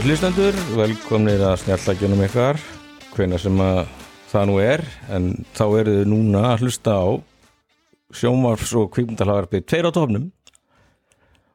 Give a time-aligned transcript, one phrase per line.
[0.00, 2.56] Góður hlustendur, velkomnir að snjallakjunum ykkar,
[3.12, 3.80] hvena sem að
[4.30, 4.82] það nú er,
[5.12, 7.08] en þá eru þið núna að hlusta á
[8.16, 10.24] sjómarfs og kvíkmyndahlagarpið tveir á tófnum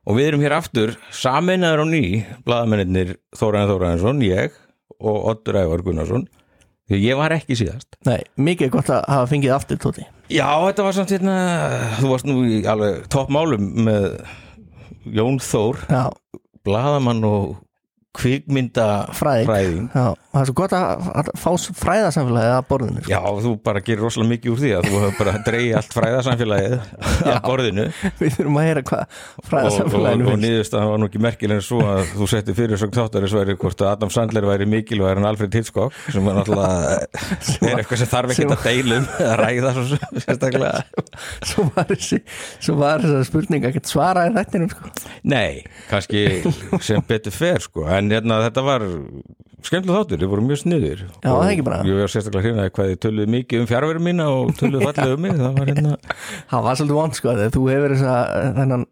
[0.05, 2.04] og við erum hér aftur saminnaður á ný,
[2.45, 4.62] bladamennir Þóraðin Þóraðinsson, ég
[5.02, 6.30] og Oddur Ævar Gunnarsson,
[6.86, 7.98] því ég var ekki síðast.
[8.05, 10.05] Nei, mikið gott að hafa fengið aftur tóti.
[10.30, 11.41] Já, þetta var samt hérna,
[11.98, 14.12] þú varst nú í alveg toppmálum með
[15.17, 16.03] Jón Þór, Já,
[16.62, 17.55] bladamann og
[18.15, 18.85] kvikmynda
[19.17, 19.87] fræðing fræðing.
[19.95, 21.49] Já, það er svo gott að, að fá
[21.81, 23.11] fræðasamfélagið að borðinu sko.
[23.13, 26.75] Já, þú bara gerir rosalega mikið úr því að þú hefur bara dreigið allt fræðarsamfélagið
[27.31, 27.85] að borðinu
[28.19, 30.45] Við þurfum að heyra hvað og, og, fræðasamfélaginu og finnst.
[30.45, 33.83] niðurstaðan var nú ekki merkileg en svo að þú setti fyrir svo þáttarins væri hvort
[33.85, 36.97] að Adam Sandler væri mikilvægur en Alfred Hitchcock sem er náttúrulega
[37.66, 39.85] er eitthvað sem þarf ekki sem- að deilum að ræða svo
[40.25, 40.73] sérstaklega
[41.45, 42.19] Svo var þessi
[42.66, 44.89] svo var þessa spurning ekkert svaraði þettinum sko.
[45.31, 46.22] Nei, kannski
[46.85, 48.86] sem betur fer sko en hérna, þetta var
[49.66, 51.81] skemmtilega þáttur, þið voru mjög sniður Já, það ekki bara.
[51.88, 55.23] Ég var sérstaklega hrifnaði hvað þið töluðu mikið um fjárveru mína og töluðu fallega um
[55.25, 55.94] mig það var hérna
[56.52, 58.16] Það var svolítið vond sko þú hefur þessa
[58.59, 58.86] þennan,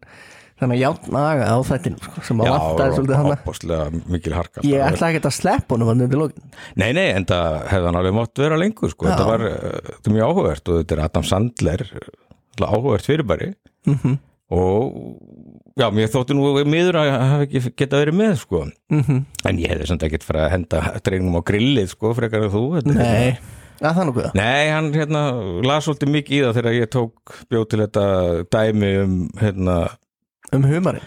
[0.62, 5.12] þennan játnaga á þettinum sko, sem að vantaði svolítið hana opaslega mikil harka Ég ætla
[5.12, 6.04] ekki að sleppa honum hann
[6.80, 9.10] Nei, nei, en það hefði hann alveg mátt vera lengur sko.
[9.10, 11.84] Þetta var, uh, þetta er mjög áhugavert og þetta er Adam Sandler
[12.64, 13.52] áhugavert fyrirbæri.
[13.86, 14.16] Mm
[14.54, 14.96] og
[15.80, 18.62] já, mér þótti nú miður að hafa ekki geta verið með sko.
[18.92, 19.24] -hmm.
[19.50, 22.64] en ég hefði samt ekkert farið að henda dreinum á grillið sko, frekar en þú
[22.94, 23.36] Nei,
[23.82, 25.22] að það nú hvað Nei, hann hérna,
[25.66, 28.04] las svolítið mikið í það þegar ég tók bjóð til þetta
[28.50, 29.78] dæmi um hérna,
[30.52, 31.02] Um humarinn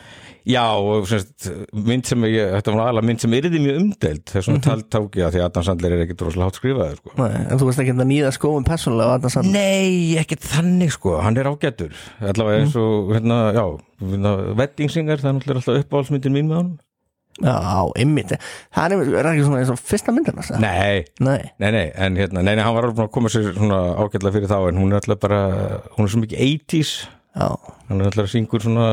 [0.48, 4.48] Já, og semst, mynd sem ég, þetta var alveg mynd sem yrði mjög umdelt þess
[4.48, 4.54] Mhm.
[4.54, 7.12] vegna talt tók ég að því að Adam Sandler er ekkit rosalega hátt skrifaður sko.
[7.18, 10.92] Nei, En þú veist ekki að nýða skóum persónulega á Adam Sandler Nei, ekkert þannig
[10.96, 13.66] sko, hann er ágættur allavega eins og hérna, já
[14.02, 16.76] Weddingsinger, það er náttúrulega alltaf uppáhaldsmyndin mín með honum.
[17.38, 18.32] Já, ymmit
[18.74, 20.62] Það er, er ekki svona eins og fyrsta myndina sagði?
[20.64, 23.78] Nei, Nei, nei, nei, en hérna, nei, nei, hann var alveg að koma sér svona
[23.94, 25.42] ágætlega fyrir þá en hún er alltaf bara,
[25.98, 26.94] hún er svo mikið 80s
[27.38, 27.50] já.
[27.92, 28.88] Hann er alltaf að syngur svona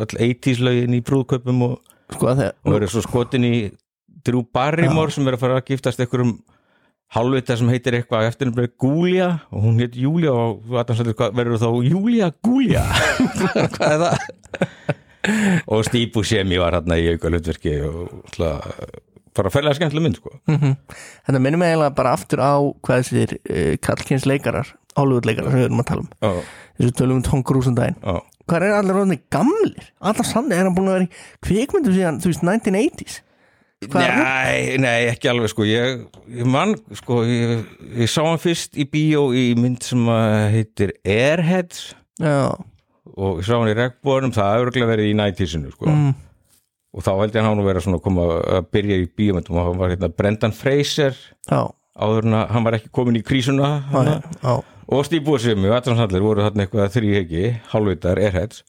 [0.00, 1.76] öll 80s lögin í brúðkaupum og,
[2.14, 3.54] Sko að og þegar er svo skotin í
[4.26, 6.34] Drew Barrymore sem er að fara að giftast einhverjum
[7.14, 12.30] hálfvita sem heitir eitthvað eftir henni Gúlia og hún heit Júlia og verður þá Júlia
[12.44, 12.84] Gúlia
[13.76, 14.18] hvað er það
[15.70, 19.00] og Steve Buscemi var hérna í auka hlutverki og alltaf,
[19.34, 20.30] bara ferlega skemmtileg mynd sko.
[20.46, 20.76] Mhm.
[21.26, 22.54] Þetta minnum mig eiginlega bara aftur á
[22.84, 27.18] hvað þessir uh, leikarar Hollywood leikarar sem við erum að tala um já, þessu tölum
[27.18, 28.20] um Tom Cruise um daginn já.
[28.44, 29.86] Hvað er allir róðinni gamlir?
[30.04, 31.12] Adam Sandler er hann búin að vera í
[31.46, 33.33] kvikmyndu síðan, þú veist, 1980s Hvað er það?
[33.92, 35.64] Nei, nei, ekki alveg sko.
[35.68, 37.64] Ég, ég mann, sko ég,
[37.98, 41.90] ég sá hann fyrst í bíó í mynd sem að heitir Airheads.
[42.22, 42.54] Já,
[43.14, 45.88] og ég sá hann í regnbóðunum, það hefur örugglega verið í nætísinu sko.
[45.90, 46.12] mm,
[46.94, 49.68] og þá held ég hann að vera svona að koma að byrja í bíómyndum og
[49.68, 51.18] hann var hérna Brendan Fraser.
[51.50, 51.60] Já,
[51.94, 54.20] áður en að hann var ekki komin í krísuna já, hana.
[54.40, 54.54] já.
[54.94, 58.64] Og Steve Buscemi og Adam Sandler voru þarna eitthvað þrýhegi, hálfvitar, airheads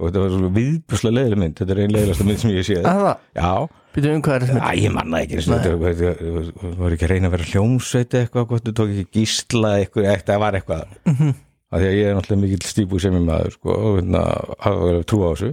[0.00, 1.54] og þetta var svona viðbjörslega leiðileg mynd.
[1.60, 3.50] Þetta er einn leiðilegasta mynd sem ég sé Að það, já,
[3.94, 7.12] byrjuðu um hvað er þessi já, ég manna ekki þetta þetta- þetta var ekki að
[7.14, 10.84] reyna að vera hljómsveit eitthvað, þú tók ekki gísla eitthvað, það var eitthvað.
[11.06, 11.34] Mhm.
[11.70, 14.22] af því að ég er náttúrulega mikill Steve Buscemi maður sko, og hérna,
[14.58, 15.50] hafa verið trú á þessu.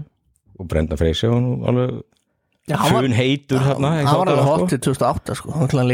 [0.57, 1.91] Og Brendan Fraser og alveg
[2.89, 5.51] fun heitur í Hann var alveg til 2008 sko.
[5.53, 5.85] Hann 3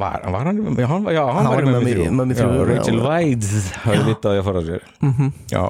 [0.00, 2.10] var, hann var hann, já, hann, var- já, hann, var í í Mummy Mummy- 3
[2.10, 2.64] Mummy Já, 3, já.
[2.78, 3.46] Rachel White
[3.84, 5.32] hafði vitað að fara sér Mhm.
[5.52, 5.64] Já,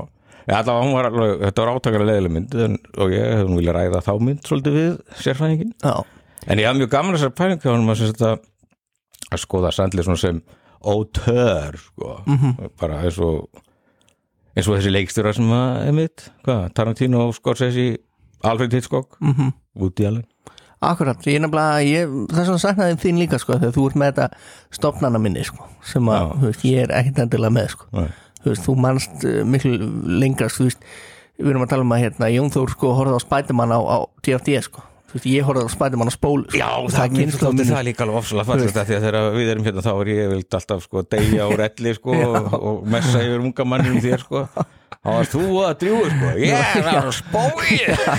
[0.49, 4.03] já allavega var alveg, þetta var átakalega leðileg mynd en, og ég hefði vilja ræða
[4.05, 4.91] þá mynd svolítið við
[5.23, 5.95] sérfræðingin Já,
[6.45, 8.43] En ég hafði mjög gaman þessar pælingu að, að,
[9.33, 9.71] að skoða
[10.05, 10.43] svona sem
[10.85, 12.57] auteur sko, Mhm.
[12.81, 13.49] bara eins og
[14.55, 16.29] eins og þessi leikstjóra sem að emitt,
[16.75, 17.99] Tarantino, Scorsese
[18.45, 19.53] Alfred Hitchcock, mhm.
[19.75, 20.25] Woody Allen.
[20.85, 24.27] Akkurat, ég nefnilega, ég, þess að saknaði þín líka sko, þegar þú ert með þetta
[24.77, 28.11] stopnana minni sko, sem að, þú veist, ég er ekkert endilega með sko, Nei.
[28.45, 29.75] Þú veist, þú manst uh, miklu
[30.21, 30.89] lengast, þú veist,
[31.41, 33.99] við erum að tala um að hérna, Jón Þór sko horfði á Spiderman á, á
[34.23, 37.67] DFD sko, veist, ég horfði á Spiderman á spólu sko, Já, það, það, kynslóð það,
[37.71, 40.57] það er líka alveg ofsalega því að þegar við erum hérna þá er ég vilt
[40.59, 44.45] alltaf sko deyja og relli sko og, og messa yfir unga mannum þér sko.
[45.05, 46.29] Þá varst þú að drjúi sko.
[46.45, 47.75] Ég er að spói.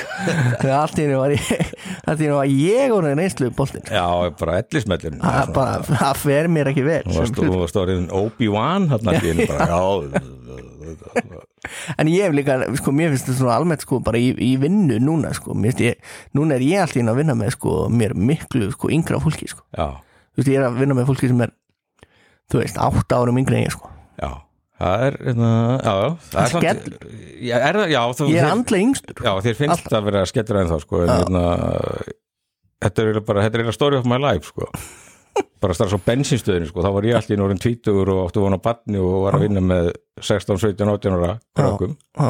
[0.60, 1.72] Þegar allt í henni var ég,
[2.06, 4.06] allt í henni var ég og það reynslu boltinn, Já,
[4.42, 9.30] bara ellismellin það er það fer mér ekki vel, Þú varst, orðin Obi-Wan hann að
[9.50, 11.44] bara, já
[12.02, 14.98] En ég hef líka, sko, mér finnst þetta svona almennt sko bara í, í vinnu
[15.04, 18.16] núna sko, mér finnst ég, núna er ég alltaf inn að vinna með sko mér
[18.18, 19.88] miklu sko yngra fólki sko, Já,
[20.36, 21.54] þú veist ég er að vinna með fólki sem er,
[22.52, 23.92] þú veist, átta árum yngri en ég sko,
[24.22, 24.32] já.
[24.76, 26.08] Það er, hérna, já, já.
[26.34, 26.96] Það er skellur.
[27.48, 29.22] já, er það, já, þú, Ég er andlega yngstur.
[29.24, 31.16] Já, þér finnst það að vera skellur en þá, sko, en Já.
[31.22, 31.44] hérna
[32.84, 34.68] þetta er eiginlega bara, þetta er eiginlega story of my life, sko
[35.64, 39.00] bara strax á bensinstöðinu, sko, þá var ég allir orðin tvítugur og átti vona batni
[39.02, 39.92] og var að vinna með
[40.22, 41.96] 16, 17, 18 ára krökkum.
[42.16, 42.30] Já,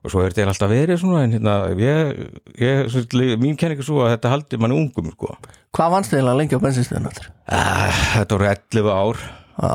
[0.00, 2.12] og svo er þetta alltaf verið svona en hérna, ég,
[2.60, 3.02] ég, svo,
[3.42, 5.34] mín kenning er svo að þetta haldi manni ungum, sko.
[5.76, 7.32] Hvað þið lengi á bensinstöðun aftur?
[7.50, 9.24] Ah, Þetta voru 11 ár.
[9.60, 9.74] Já,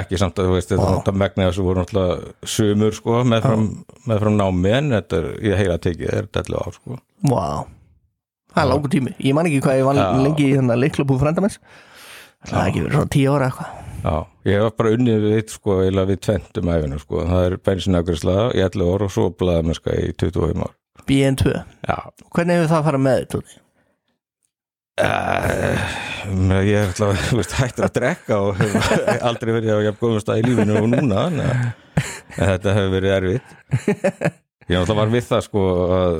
[0.00, 3.68] ekki samt að þú veist þetta megna þessu voru náttúrulega sumur sko meðfram,
[4.10, 6.98] meðfram námi en þetta er í heila tekið er þetta 11 ár sko.
[7.30, 7.46] Vá.
[8.54, 10.22] Það er langur tími, ég man ekki hvað ég Já.
[10.22, 11.58] lengi í þennan leiklubúð frendamens
[12.44, 13.80] Það er ekki verið svona tíu ára eitthvað.
[14.04, 14.14] Já,
[14.50, 17.22] ég hef bara unnið við sko eila við tventum æfinu sko.
[17.30, 20.74] Það er bensinagriðsla í 11 ár og svo blaðamennska í 25 ár.
[21.08, 21.54] BN2
[21.88, 21.96] Já,
[22.34, 23.56] Hvernig hefur það að fara með Tóti?
[25.02, 25.94] uh,
[26.62, 28.62] ég er alltaf veist, hættur að drekka og
[29.28, 31.42] aldrei verið á jafn góðum stað í lífinu og núna en
[32.38, 33.48] þetta hefur verið erfitt
[34.64, 35.62] Ég náttúrulega var við það sko
[35.98, 36.16] að,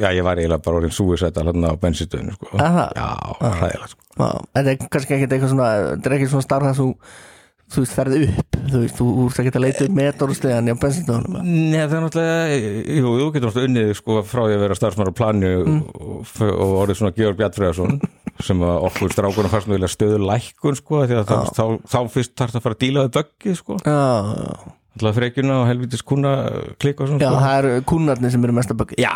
[0.00, 2.50] já ég var eiginlega bara orðin súisætt að hlanna á bensinstöðinu sko.
[2.64, 2.86] Aha.
[2.96, 3.08] Já,
[3.44, 4.02] hræðilega sko.
[4.14, 6.88] Já, þetta er kannski ekkert eitthvað svona þetta er ekki svona starf það þú
[7.74, 11.46] þú veist, ferð upp, þú veist, þú ert ekki að leita upp metorstegan í bensinstöðunum
[11.48, 12.58] Nei, það er náttúrulega,
[12.98, 15.80] jú, þú getur náttúrulega unnið sko frá því að vera starfsmæður á plani Mm.
[15.96, 17.96] og, og orðið svona Georg Bjartfræðarsson
[18.44, 22.58] sem okkur strákunum fannst með stöðu lækkun sko, því að þá, þá, þá fyrst þarf
[22.60, 23.98] að fara að díla við böggið sko, Já,
[24.44, 26.32] já, alltaf frekjuna og helvitis kuna
[26.78, 27.42] klikka og svona já, sko.
[27.42, 29.12] það eru kúnarnir sem eru mest að böggi já,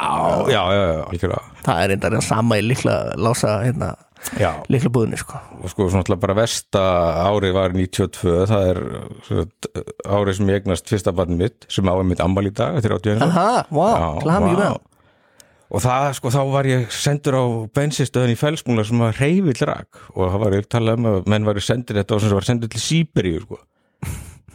[0.51, 1.57] já, já, já, algjörlega.
[1.69, 3.93] Það er reyndar sama í líkla lása hérna,
[4.41, 5.39] já, líkla búðinni sko.
[5.63, 6.85] og sko svona alltaf bara versta
[7.29, 8.83] árið var 92, það er
[9.29, 9.47] svo,
[10.19, 13.27] árið sem ég eignast fyrsta barnið mitt sem á einmitt ammal í dag, þetta 80
[13.29, 13.49] Aha,
[14.19, 14.79] ekki með
[15.69, 17.45] og það sko þá var ég sendur á
[17.77, 19.99] bensinstöðin í felsmúla sem var reyfill rak.
[20.15, 22.71] Og það var ég talað um að menn var sendir þetta og sem var sendur
[22.73, 23.59] til Sýberíu sko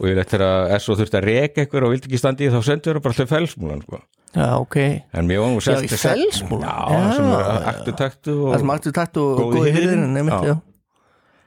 [0.00, 2.60] og ég eftir að SO þurfti að reka eitthvað og vildi ekki standi í þá
[2.66, 4.00] sendur það bara til felsmúlan sko.
[4.34, 4.76] Já, ok.
[5.14, 6.70] En mér var nú Já, í Fellsmúla?
[6.90, 8.32] já, sem var aktu taktu
[8.74, 10.56] aktu takt og Góði já.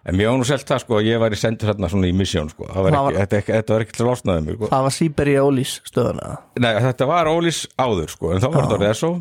[0.07, 2.63] en mér var nú selt það sko ég væri sendur þarna svona í misjón sko.
[2.71, 4.69] Var var- þetta, var ekki til losnaði mig sko.
[4.71, 6.38] Það var Sýberi Ólís stöðuna.
[6.63, 9.11] Nei, þetta var Ólís áður sko en þá var þetta SO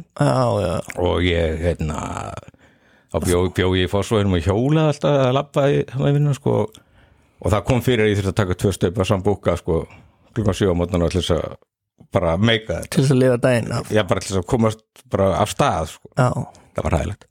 [1.03, 1.99] og ég hérna
[3.11, 6.35] þá bjó, bjó ég í fórsvæðinum og hjólaði alltaf að labba í hann að vinna
[6.39, 6.61] sko.
[6.63, 6.83] og
[7.45, 9.83] það kom fyrir að ég þurfti að taka tvö stöpa sambúka sko
[10.37, 11.57] klukkan sjö á mótnan og til þess að
[12.13, 12.91] bara meika þetta.
[12.95, 13.89] Til þess að lifa daginn af.
[13.93, 16.11] Ég bara til þess að komast bara af stað sko.
[16.17, 16.29] Já,
[16.77, 17.27] það var hægilegt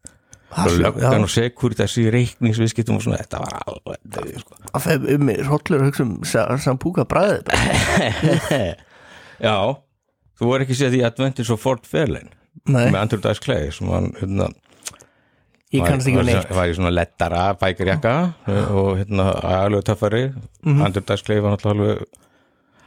[0.56, 1.24] Það og er- löggan já.
[1.25, 4.56] og sekur þessi reikningsviðskiptum og svona þetta var alveg sko.
[4.72, 7.50] að feð um mig hrollur að hugsa um sa- sambúka bræðið
[9.48, 9.56] já.
[10.36, 12.31] Þú voru ekki séð því Adventures of Fort Fairlane
[12.68, 14.48] með Andrew Dice Clay sem hann hérna
[15.75, 16.54] ég kannast ekki með neitt.
[16.57, 18.13] var í svona lettara bækarjakka
[18.75, 20.24] og hérna alveg töffari.
[20.63, 20.86] Mhm.
[20.88, 22.06] Andrew Dice Clay var náttúrulega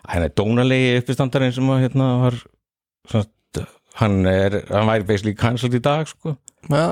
[0.09, 2.39] alveg er dónalegi uppistandarinn sem að hérna var
[3.09, 3.67] svona,
[4.01, 6.37] hann er, hann væri basically cancelled í dag sko.
[6.69, 6.85] Já,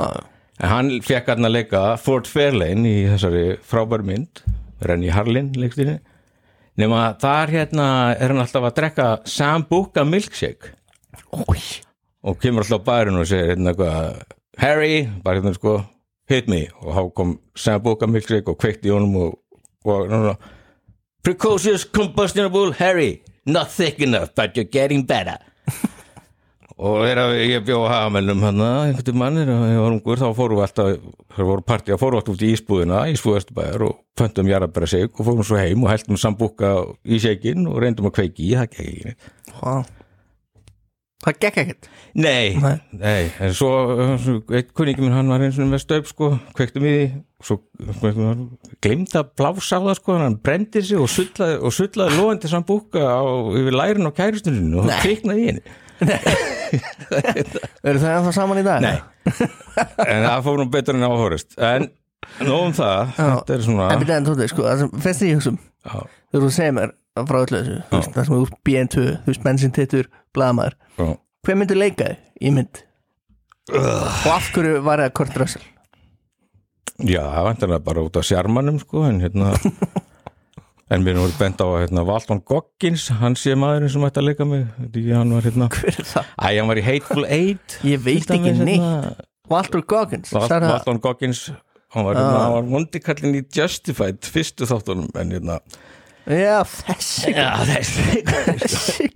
[0.61, 4.43] en hann fekk hann að leika Fort Fairlane í þessari frábæru mynd
[4.85, 5.99] Renny Harlin leikstinni
[6.81, 10.75] nema þar hérna er hann alltaf að drekka Sambuca milkshake.
[11.33, 11.61] Ói
[12.27, 15.79] og kemur alltaf á bærinu og segir hérna eitthvað Harry, bara hérna sko
[16.31, 16.67] hit me.
[16.83, 19.35] Og þá kom Sambuca milkshake og kveikti í honum og,
[19.87, 20.55] og náttúrulega
[21.27, 25.39] precocious combustible Harry not thick enough but you're getting better.
[26.77, 30.59] Og þegar ég bjó að hagamælnum hann einhvern mann þegar ég var ungur þá fórum
[30.59, 30.91] við alltaf
[31.33, 35.17] þegar voru partí að fórum alltaf út í ísbúðina Ísbúð Östubæðar og pöntum jarðabæra seik
[35.17, 36.75] og fórum svo heim og heldum sambúka
[37.09, 39.75] í seikin og reyndum að kveiki í, það gekk ekki Vá.
[41.25, 42.77] Það gekk ekkert Nei, Nei.
[42.97, 43.69] nei, en svo,
[44.23, 47.09] svo eitt kunningi minn, hann var eins og með stöp sko, kveiktum í því
[47.45, 47.59] svo
[48.81, 52.69] glemd að blása á það sko, hann brendi sig og sullaði, og sullaði loðandi samt
[52.71, 53.21] búka á,
[53.61, 54.87] yfir lærin og Nei.
[54.89, 55.77] það kviknaði í henni.
[57.87, 58.81] Eru það ennþá saman í dag?
[58.85, 58.97] Nei,
[60.07, 61.91] en það fór nú betur en áhorist en
[62.47, 65.29] nóg um það, þetta er svona En byrjaði en tótið, sko, það sem fyrst því
[65.31, 66.01] ég hugsa um já,
[66.33, 66.97] Þegar þú segir mér
[67.29, 67.79] frá öllu þessu
[68.17, 70.75] Það sem er úr BN2, þú veist, bensintittur, blaðamaður.
[70.97, 71.07] Já.
[71.47, 72.81] Hver myndi leika þig í mynd?
[73.71, 75.67] Og af hverju var það Kurt Russell?
[77.07, 79.53] Já, það vantar bara út af sjarmanum sko, en hérna
[80.95, 84.29] en mér nú bent á að hérna, Valton Goggins, hann sé maðurinn sem ætti að
[84.31, 84.65] leika mig,
[85.13, 86.33] hann var hérna Hver er það?
[86.35, 90.67] Æ, hann var í Hateful Eight Ég veit ekki hérna, neitt Walter Goggins Val- sagði
[90.67, 90.75] það?
[90.75, 91.45] Valton Goggins
[91.95, 95.61] hann var, hérna, hann var mondikallin í Justified fyrstu þáttunum en hérna
[96.27, 99.07] Já, þessi þessi Þessi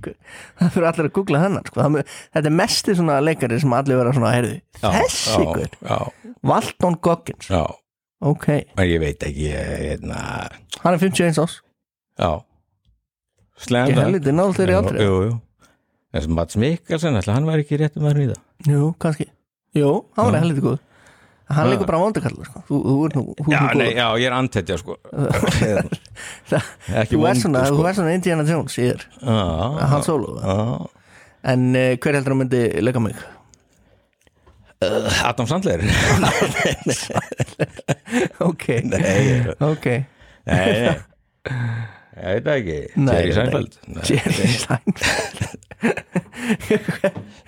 [0.60, 1.86] Það fyrir allir að googla hennar sko.
[2.06, 4.32] Þetta er mesti svona leikari sem allir vera svona
[4.78, 5.98] Þessi já, ykkur já,
[6.46, 7.50] Walton Goggins.
[7.50, 7.64] Já,
[8.20, 8.46] Ok,
[8.84, 10.18] ég veit ekki ég, hérna,
[10.82, 11.54] hann er 51 ás
[12.20, 12.30] já.
[13.60, 15.38] Slemda Ekki helviti náðu þeirri aldrei Jú, jú
[16.10, 18.40] Þess að Mats Mikkelsen, hann var ekki réttum maður í það?
[18.66, 19.26] Jú, kannski.
[19.78, 20.78] Jú, hann var helviti góð
[21.50, 22.60] Hann leikur bara vondakall sko.
[22.68, 24.94] Þú, þú ert nú, þú, Já, nú nei, já, ég er andhetja sko.
[27.00, 27.88] Ekki Þú ert svona, vondur, þú sko.
[27.90, 29.38] ert svona Indiana Jones í þér Já,
[29.90, 30.54] Hann Solo já.
[31.50, 33.16] En uh, hver heldur að myndi leika mig?
[35.24, 35.80] Adam Sandler.
[38.40, 38.64] Ok.
[38.88, 39.86] Nei, Ok.
[40.48, 40.96] Nei, nei.
[42.20, 42.78] Ég veit ekki.
[42.96, 43.32] Jerry.
[43.36, 43.72] Seinfeld.
[44.08, 45.58] Jerry Seinfeld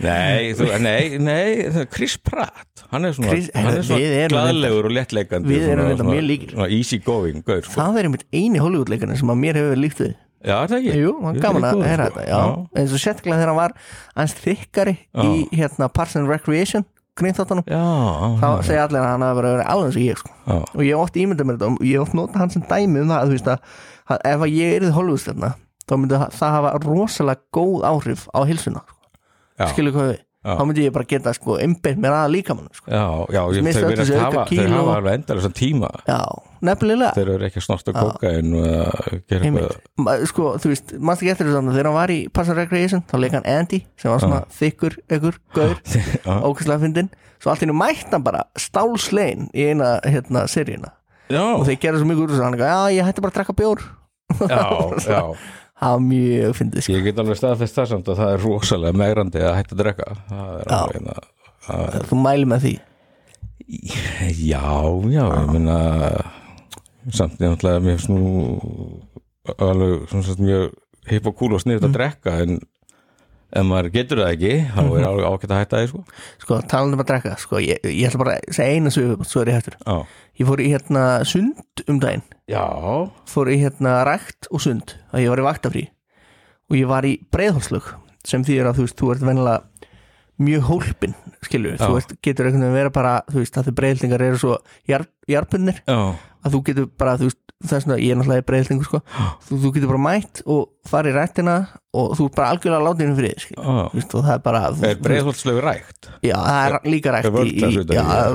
[0.02, 4.94] Nei, þú, nei, nei Chris Pratt Hann er svona, Chris- hann er svona gladlegur og
[4.96, 6.50] léttleikandi við erum svona- mjög líkir.
[6.56, 7.72] Svona easy going, gaur sko.
[7.78, 10.96] Það er einmitt eini Hollywoodleikarinn sem að mér hefur verið líkt við Já, það ekki
[10.98, 12.18] Jú, gaman að heyra sko.
[12.18, 12.40] þetta Já,
[12.82, 13.72] eins og sérstaklega þegar hann var
[14.16, 16.84] hans þykkari í hérna Parks and Recreation
[17.16, 17.82] grínþáttunum Já,
[18.40, 20.30] þá já, segja allir að hann hafi verið alveg eins og ég sko.
[20.48, 23.02] já, og ég hef oft ímyndað mér þetta og ég oft notað hann sem dæmi
[23.04, 25.50] um það að, þú veist, að, ef að ég erið Hollywoodstjarna
[25.92, 28.82] þá myndi það- hafa rosalega góð áhrif á hilsuna
[29.70, 30.56] skilur hvað við Já.
[30.58, 32.88] þá myndi ég bara geta sko, einbeitt mér að líkamann sko.
[32.90, 35.90] já, já ég, þeir, virðast þessu hafa, þeir hafa alveg endalisa tíma.
[36.08, 36.16] Já,
[36.66, 37.11] nefnilega.
[37.14, 40.25] Þeir eru ekki að snorta kokain og að gera eitthvað.
[40.32, 43.04] Sko, þú veist, mannst ekki eftir þessu þannig þegar hann var í Parks and Recreation
[43.06, 45.78] þá leik hann Andy sem var svona þykkur, ykkur, gaur
[46.26, 46.34] Já.
[46.42, 50.90] ókvæslega fyndin svo allt í nú mætt hann bara stálslein í eina hérna seríuna.
[51.30, 53.38] Já, og þeir gerðu svo mjög úr þessu hann eitthvað, já ég hætti bara að
[53.38, 53.87] drakka bjór.
[54.42, 54.62] Já,
[55.06, 55.22] já
[55.82, 56.92] það var mjög fyndið sko.
[56.96, 60.08] Ég get alveg staðfest það samt að það er rosalega megrandi að hætta að drekka
[60.30, 61.16] alveg hérna
[61.68, 62.74] að- þú mæli með því
[64.42, 64.62] Já,
[65.08, 65.76] já, ég meina
[67.14, 69.02] samt ég náttúrulega mér finnst nú
[69.58, 70.72] alveg mjög
[71.10, 71.88] hipp og kúl og sniðt Mm.
[71.88, 72.60] að drekka en
[73.52, 74.97] ef maður getur það ekki þá Mhm.
[74.99, 76.04] er alveg ágætt að hætta því sko.
[76.42, 79.42] Sko, talandi um að drakka sko, ég, ég ætla bara að segja eina sögu svo
[79.42, 79.76] er ég hættur.
[79.87, 80.06] Já,
[80.40, 82.23] ég fór í hérna sund um daginn.
[82.49, 82.64] Já,
[83.28, 85.88] fór í hérna rækt og sund að ég var í vaktafrí.
[86.71, 87.94] Og ég var í breiðholslög
[88.25, 89.62] sem þýðir að þú veist, þú ert vennilega
[90.42, 91.85] mjög hólpin, skilur Já.
[91.87, 94.56] þú veist, getur einhvern veginn vera bara, þú veist, að þau breiðhildingar eru svo
[94.88, 95.99] jar, jarpunir já,
[96.42, 99.00] að þú getur bara, þú veist, þess að ég er náttúrulega í breiðhildingu, sko,
[99.46, 101.56] þú, þú getur bara mætt og farið í rættina
[101.94, 103.61] og þú ert bara algjörlega látið inn fyrir, já.
[103.62, 106.11] þú veist, og það er bara þú, Er breiðholtslegu rækt?
[106.26, 107.70] já, það er líka rækt Er í, í,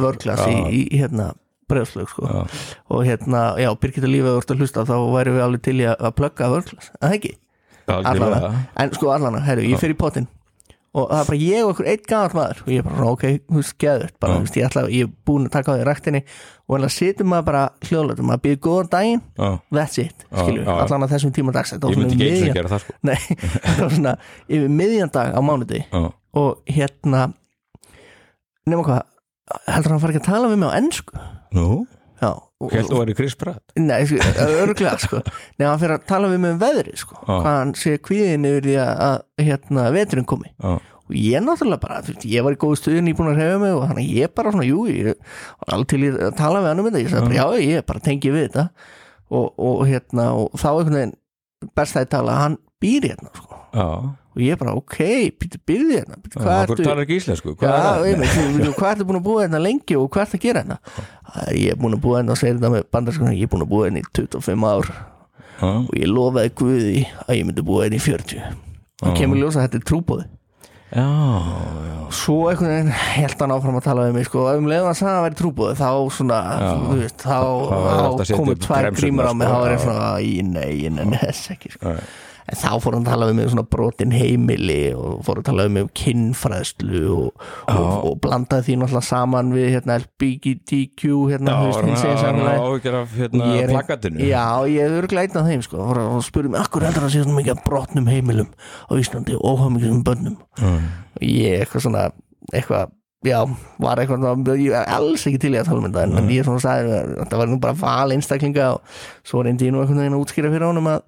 [0.06, 1.28] vörglas já, utan í, í, hérna
[1.68, 2.30] breiðholslög, sko.
[2.32, 2.64] Já,
[2.96, 6.16] og hérna, já, Birgitta Lífið ert að hlusta þá væri við alveg til í að
[6.16, 7.36] plugga vörglas, að það ekki?
[7.88, 10.28] Allana, en sko allana, herru, ég fer í potinn
[10.98, 12.62] og það er bara ég og einhver eitt gafall maður.
[12.66, 15.46] Og ég er bara, ok, þú veist, geður bara, veist, ég ætla, ég er búin
[15.48, 16.22] að taka á því ræktinni.
[16.68, 20.64] Og þannig að situm maður bara hljóðlega maður býður góðan daginn, Já, that's it skilju,
[20.66, 20.72] já.
[20.84, 21.72] allan að þessum tíma dags.
[21.78, 22.96] Ég myndi ekki og miðjan- gera það sko.
[23.08, 23.20] Nei,
[23.68, 24.16] þetta var svona
[24.50, 26.02] yfir miðjan dag á mánudegi Já,
[26.42, 27.22] og hérna
[28.68, 29.06] nema hvað,
[29.72, 31.22] heldur hann fara ekki að tala við mig á ennsku
[31.56, 31.68] nú,
[32.20, 33.64] já, og, þú að er Chris Pratt?
[33.78, 35.22] Nei, sko, örglega sko.
[35.60, 37.18] Nei, hann fyrir að tala við mig um veðri sko.
[37.22, 37.26] Já.
[37.32, 40.54] Hvað hann sé kvíðin yfir því að, hérna, veturinn komi.
[40.58, 43.38] Já, Og ég náttúrulega bara, þú veist, ég var í góðu stuðin Ég búin að
[43.40, 45.14] reyfa mig og þannig að ég bara svona, jú Ég
[45.62, 47.00] var alveg til í að tala við hann um þetta.
[47.00, 48.66] Ég sagði bara, já, ég bara tengi við þetta.
[49.32, 51.16] Og, og hérna, og þá einhvern veginn
[51.80, 53.62] Best að ég tala, hann býr hérna sko
[54.38, 54.98] Og ég bara, ok,
[55.42, 56.76] býttu býrði hérna Hvað ertu
[59.02, 60.78] er búin að búa hérna lengi og hvað ertu að gera hérna?
[61.26, 63.66] Æ, ég er búin að búa hérna og segir þetta með bandarskunni ég er búin
[63.66, 64.92] að búa hérna í 25 ár.
[65.58, 68.44] Já, og ég lofaði Guði að ég myndi búa hérna í 40
[68.98, 69.14] og Já.
[69.18, 70.26] kemur ljósa að þetta er trúbóði
[70.88, 71.08] já,
[71.88, 71.98] já.
[72.16, 75.00] Svo einhvern veginn held hann áfram að tala við mig sko, og um leiðan að
[75.02, 76.70] sagði að það væri trúbóði þá svona, Já.
[76.78, 79.48] þú veist, þá, Þá er alltaf að þá setja komu upp tvær grímur á mig,
[79.48, 81.92] sko, þá var ég svona í nei, ég nenni þess ekki sko.
[81.98, 82.08] Nei.
[82.48, 85.84] En þá fór hann að tala um svona brotin heimili og fór að tala mig
[85.84, 91.56] um kinnfræðslu og, og, og blandaði því náttúrulega saman við hérna LBGTQ hérna,
[92.04, 92.62] samfélagi.
[92.64, 95.08] áhyggjur af hérna Ég er- plakatinu Já, ég hefur
[95.42, 98.50] af þeim sko og, og spurði mig, akkur heldur að sé svona mikið brotnum heimilum
[98.88, 100.88] á Íslandi og óhafmikið um bönnum Mm.
[101.20, 102.04] og ég eitthvað svona
[102.54, 102.90] eitthvað,
[103.26, 103.44] já,
[103.78, 106.30] var eitthvað svona- ég er alls ekki til í að tala um þetta en Mm.
[106.34, 108.82] ég svona sagði, að þetta var nú bara val einstaklinga og
[109.24, 111.02] svo reyndi ég nú veginn að útskýra fyrir honum að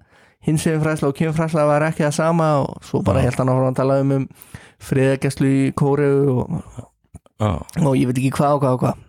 [0.46, 3.70] hins veginn fræsla og kynfræsla var ekki það sama og svo bara held hann áfram
[3.72, 4.28] að tala um, um
[4.80, 6.54] friðagjastlu í Kóreu og,
[7.40, 9.02] og ég veit ekki hvað og hvað og hvað.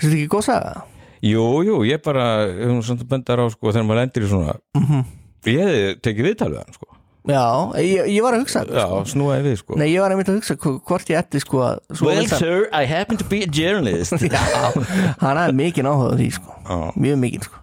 [0.00, 0.76] Finnst þetta ekki góð saga?
[1.20, 4.54] Jú, jú, ég bara, ef hún svona bendar á sko, þegar maður lendir í svona
[4.78, 5.02] Mm
[5.48, 6.86] ég hefði tekið viðtal við hann sko.
[7.30, 7.44] Já,
[7.80, 9.76] ég, ég var að hugsa já, snúaði við sko.
[9.80, 12.84] Nei, ég var einmitt að hugsa hv- hvort ég ætti sko að Well sir, I
[12.88, 14.12] happen to be a journalist.
[14.20, 14.40] Já,
[15.20, 16.56] hann hafði mikið áhuga á því sko.
[16.68, 17.59] Já, Mjög mikið sko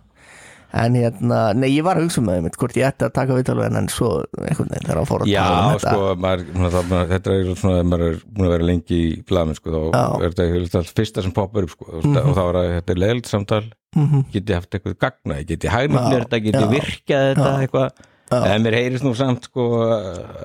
[0.76, 3.56] En hérna, nei, ég var að hugsa með einmitt hvort ég ætti að taka viðtal
[3.56, 4.10] við hann en svo
[4.42, 7.52] einhvern veginn þegar hann fór að já tala um sko, svona, það, maður, þetta er
[7.62, 10.04] svona, ef maður er búin að vera lengi í blamin sko, þá Já.
[10.04, 10.26] Mhm.
[10.28, 10.36] er
[10.68, 13.64] þetta fyrsta sem poppar upp sko, og, og þá er að þetta leild samtal
[13.96, 16.70] mm geti haft eitthvað gagna, geti Já, þetta, geti já.
[16.76, 17.60] virkað þetta Já.
[17.64, 18.06] eitthvað
[18.52, 19.70] en mér heyrist nú samt sko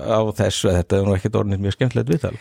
[0.06, 2.36] á þessu að þetta er nú ekkert orðnir mjög skemmtilegt viðtal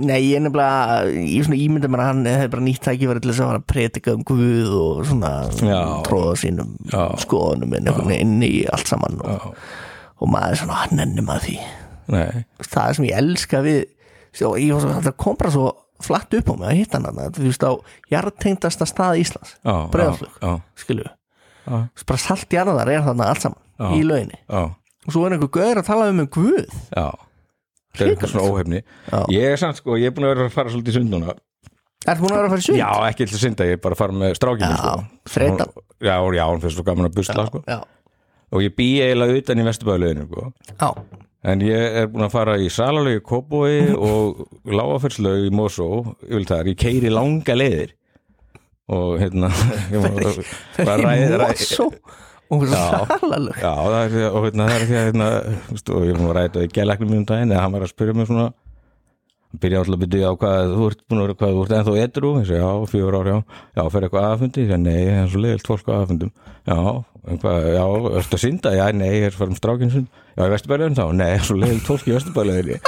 [0.00, 3.30] Nei, ég er nefnilega, ég svona ímynda mér að hann hefði bara nýtt tækifæri til
[3.32, 5.80] þess að að predika um Guð og svona Já.
[6.06, 7.02] tróða sínum Já.
[7.20, 9.46] skoðunum inn, einhvern veginn inn í allt saman og,
[10.16, 11.56] og maður er svona, hann ennum að því.
[12.14, 13.80] Nei, það er sem ég elska við
[14.32, 15.68] svo, ég var svo, það kom bara svo
[16.00, 17.72] flatt upp á mig að hitta hann þarna, þú veist á
[18.14, 19.56] jarðtengdasta stað Íslands,
[20.80, 21.08] skilu,
[21.66, 25.52] já, bara salt jarðar er þarna allt saman í lauginni já, og svo er einhver
[25.52, 26.78] gauður að tala um um Guð.
[26.96, 27.10] Já
[27.98, 28.80] Það er svona óhefni
[29.10, 29.20] Já.
[29.34, 31.34] Ég er samt sko, ég er búin að vera að fara svolítið í sund núna
[32.08, 32.78] Er búin að vera að fara í sund?
[32.80, 34.92] Já, ekki að synda, ég er bara að fara með strákinu Já, sko.
[35.34, 35.72] þreytan.
[35.74, 37.60] Hún- Já, já, hún finnst svo gaman að busla sko.
[37.68, 37.80] já,
[38.52, 40.52] Og ég bý eiginlega utan í vesturbæðuleginu sko.
[40.80, 40.90] já,
[41.42, 45.90] En ég er búin að fara í Salalögi Kóbói og Lágaferðslaug í Mosó
[46.28, 47.92] Ég vil það, ég keiri langa leiðir
[48.90, 49.50] Og hérna
[49.92, 50.10] ég var,
[50.86, 51.90] var að ræða- ræða- Mosó
[52.50, 53.06] og Já.
[53.20, 55.28] salalög Já, það er því að, hérna, það er því að hérna,
[55.80, 57.92] þú og ég var að ræða í gælæknum mjög um daginn eða hann var að
[57.92, 58.46] spyrja mig svona
[59.50, 61.76] hann byrja alltaf að byrja á hvað þú ert búin að vera hvað þú ert
[61.78, 63.38] ennþá edru ég segi já, fjögur ár, já,
[63.76, 66.32] já, fer eitthvað aðfundi ég segi nei, það er svo leiðilt fólk á aðfundum
[66.70, 66.78] já,
[67.30, 67.84] en hvað, já,
[68.20, 68.74] ertu að synda?
[68.78, 72.10] Já, nei, ég er farum strákinn sund já, í vesturbæðinu þá, nei, svo leiðilt fólk
[72.10, 72.78] í vesturbæðinu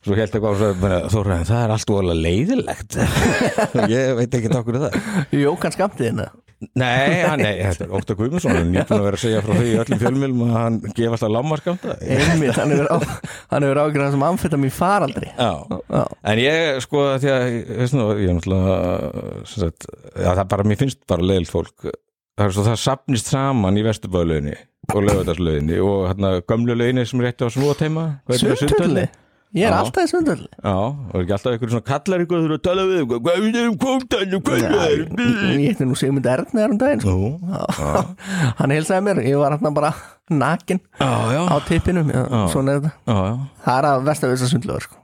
[0.00, 2.94] svo held eitthvað bara, Þórður, það er allt voðalega leiðilegt.
[3.92, 4.96] Ég veit ekki okkur það.
[5.36, 6.30] Jókan skamtiðina
[6.76, 9.54] Nei, hann, nei, þetta er Óttar Guðmundsson hann er nýbúin að vera að segja frá
[9.56, 15.30] því öllum fjölmjölum að hann gefa alltaf lámarkamta einmitt, hann hefur, ágjörðan sem amfetamin faraldri
[15.30, 16.02] Já, Já,
[16.32, 18.76] en ég sko því að ég er náttúrulega
[19.48, 21.88] sagt, já, það bara, mér finnst bara leiðilt fólk.
[22.36, 24.58] Það er svo það sapnist saman í vesturbæðlauginni
[24.90, 29.08] og lögadaslauginni og hérna gömlu lauginni sem rétti á snúateima Sundhölli
[29.50, 32.60] Ég er alltaf í sundhölli Já, og er ekki alltaf einhverjum svona kallar ykkur að
[32.62, 36.78] tala við ykkur, hvað er um kvóttan hvað er Ég hitti nú Sigmund Ernir um
[36.78, 37.16] daginn sko.
[38.60, 39.90] Hann heilsaði mér, ég var hann bara
[40.30, 42.14] nakin já, já, á tippinum
[42.52, 42.94] Svona er þetta.
[43.10, 43.36] Já, já,
[43.66, 44.99] Það er að vestavisa sundlöður sko.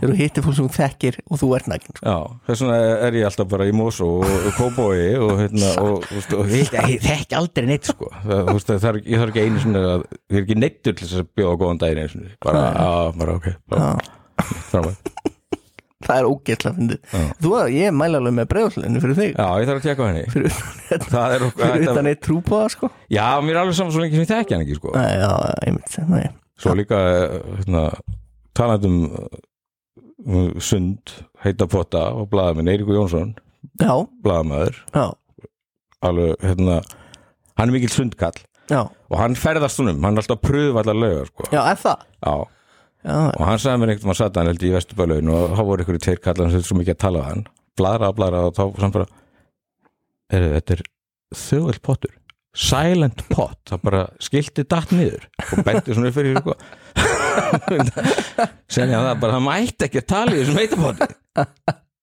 [0.00, 2.14] Þegar þú hittir fólk sem þú þekkir og þú ert nakin sko.
[2.48, 2.78] Þess vegna
[3.08, 6.06] er ég alltaf bara í Mosó og, og Kóbói og, hérna, og,
[6.38, 6.70] og, ég
[7.04, 8.10] þekki aldrei neitt sko.
[8.24, 11.24] það, veist, það er, ég þarf ekki einu að ég er ekki neittur til þess
[11.24, 13.92] að bjóða góðan daginn einu sinni bara, já, bara ok bara.
[16.00, 17.24] Það er ógeðslega fyndið Já.
[17.44, 20.08] Þú að ég er mælalega með bregðslunni fyrir þig Já, ég þarf að tjekka á
[20.08, 20.54] henni Fyrir,
[21.12, 24.16] Það er okkur fyrir utan eitt trúbóða sko Já, mér er alveg saman svo lengi
[24.16, 24.94] sem ég þekki hann ekki sko.
[24.96, 25.30] Nei, já,
[25.66, 26.24] einmitt nei.
[26.60, 27.84] Svo líka eh, hérna,
[28.56, 29.28] talandum um
[30.60, 33.34] sund, heita potta og blaðamenn, Eiríkur Jónsson
[34.94, 35.06] já,
[36.04, 36.78] alveg hérna,
[37.58, 38.38] hann er mikill sundkall.
[38.70, 38.84] Já.
[39.10, 41.48] Og hann ferðast húnum, hann er alltaf að pröfa allar lögar sko.
[41.52, 42.04] Já, er það?
[42.24, 42.34] Já,
[43.00, 45.60] Já, og hann sagði mér einhvern veginn að satt hann held í Vesturbælaun og þá
[45.70, 47.44] voru ykkur í tveir kallar sem svo mikið að tala við hann.
[47.80, 49.06] Bladra, bladra og þá samt bara
[50.36, 50.82] er, þetta er
[51.46, 52.12] þögul pottur.
[52.60, 56.58] Silent pot, það bara skilti datt niður og benti svona upp fyrir sko.
[58.74, 61.08] segja það bara, það mætti ekki að tala í þessum heitapotti.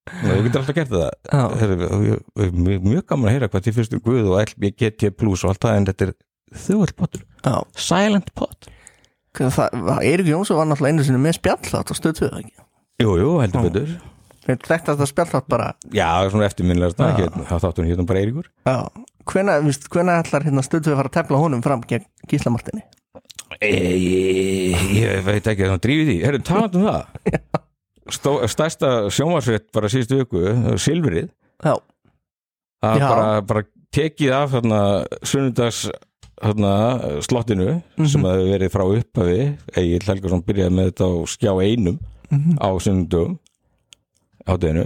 [0.07, 1.07] Og þú getur alltaf gert það.
[1.33, 5.09] Það er- ég- mjög, mjög gaman að heyra hvað þið fyrst um Guð og LBGT
[5.19, 6.13] plus og allt það en þetta er
[6.67, 7.55] þögul pottur já.
[7.75, 8.69] Silent pot.
[9.37, 12.55] Það, Eirík Jónsson var náttúrulega einu sinni með spjallátt og stöð 2 ekki?
[13.03, 13.91] Jú, jú, heldur betur.
[14.47, 17.17] Þetta þetta spjallátt bara Já, svona eftirminnilega Já.
[17.19, 18.23] hérna, þá þáttu hún hérna bara
[19.67, 22.81] víst, hvenær ætlar hérna stöð 2 að fara að tefla honum fram gegn Gísla Martini?
[22.81, 23.06] e,
[23.61, 26.17] Ég veit ekki að það drífi því?
[26.25, 27.63] Herru, talandi um það.
[28.53, 30.43] Stærsta sjómarsveit bara síðustu viku
[30.79, 31.31] Silfrið.
[31.65, 31.73] Já,
[32.83, 33.63] Það bara, bara
[33.97, 34.81] tekið af þarna,
[35.25, 35.79] sunnudags
[36.37, 36.71] þarna,
[37.25, 37.71] slottinu
[38.05, 39.41] sem að hefur verið frá upphafi.
[39.81, 41.97] Egil Helgason byrjaði með þetta á skjá einum
[42.61, 43.37] á sunnudum
[44.47, 44.85] á deginu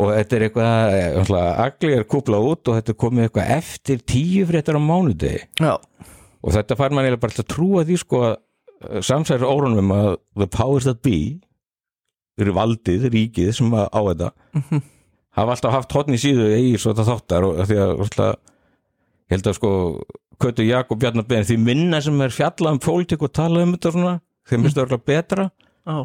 [0.00, 3.98] og þetta er eitthvað, eh, agli er kúplað út og þetta er komið eitthvað eftir
[4.08, 5.42] tíu fréttar á mánudegi.
[5.60, 5.74] Já,
[6.40, 10.10] og þetta fær mann eiginlega bara til að trúa því sko að samsæður órunum að
[10.40, 11.16] the powers that be
[12.40, 14.30] eru valdið, ríkið sem að á þetta
[15.36, 18.38] hafa alltaf haft hotn í síðu í svo þetta þáttar og því að alltaf,
[19.28, 19.72] ég held að sko
[20.40, 23.90] Kötu Jakob Bjarnar Ben því minna sem er fjallað um pólitík og talað um þetta
[23.92, 24.14] svona,
[24.48, 25.44] þeim það örgulega betra.
[25.84, 25.96] Já,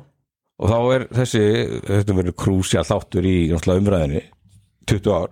[0.60, 1.44] og þá er þessi
[1.88, 4.26] þetta verður krúsja þáttur í umræðinni
[4.92, 5.32] 20 ár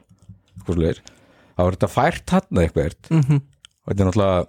[1.54, 3.42] þá er þetta fært hann eitthvað Mhm.
[3.84, 4.48] og þetta er náttúrulega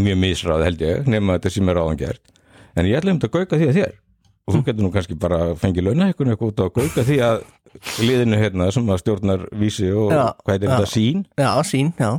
[0.00, 2.32] mjög misræð held ég, nema þetta sem er áðan gert
[2.76, 3.98] en ég ætla um þetta að gauka því að þér.
[4.42, 7.42] Og þú getur nú kannski bara fengið launa eitthvað út að gauka því að
[8.02, 12.10] liðinu hérna sem að stjórnar vísi og Já, hvað er þetta sín já, sín, já.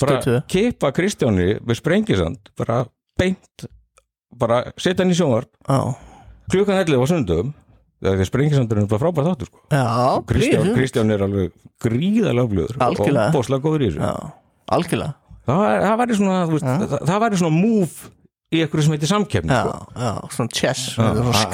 [0.00, 2.82] Bara Stöð 2 kipa Kristjáni við sprengisand bara
[3.18, 3.64] beint
[4.40, 5.50] bara setja hann í sjónvarp.
[5.66, 5.80] Já,
[6.52, 7.54] klukkan 11 á sundum
[8.00, 9.64] þegar sprengisandurinn bara frábært þáttur sko.
[9.72, 9.88] já,
[10.30, 10.70] Kristján.
[10.76, 13.26] Kristján er alveg Algjörlega.
[13.26, 14.04] og bóslega góður í þessu.
[14.04, 14.14] Já,
[14.76, 18.10] algjörlega það, væri svona, veist, það, það væri svona move
[18.50, 20.02] í eitthvað sem heitir samkeppni já, sko.
[20.04, 20.98] já, svona chess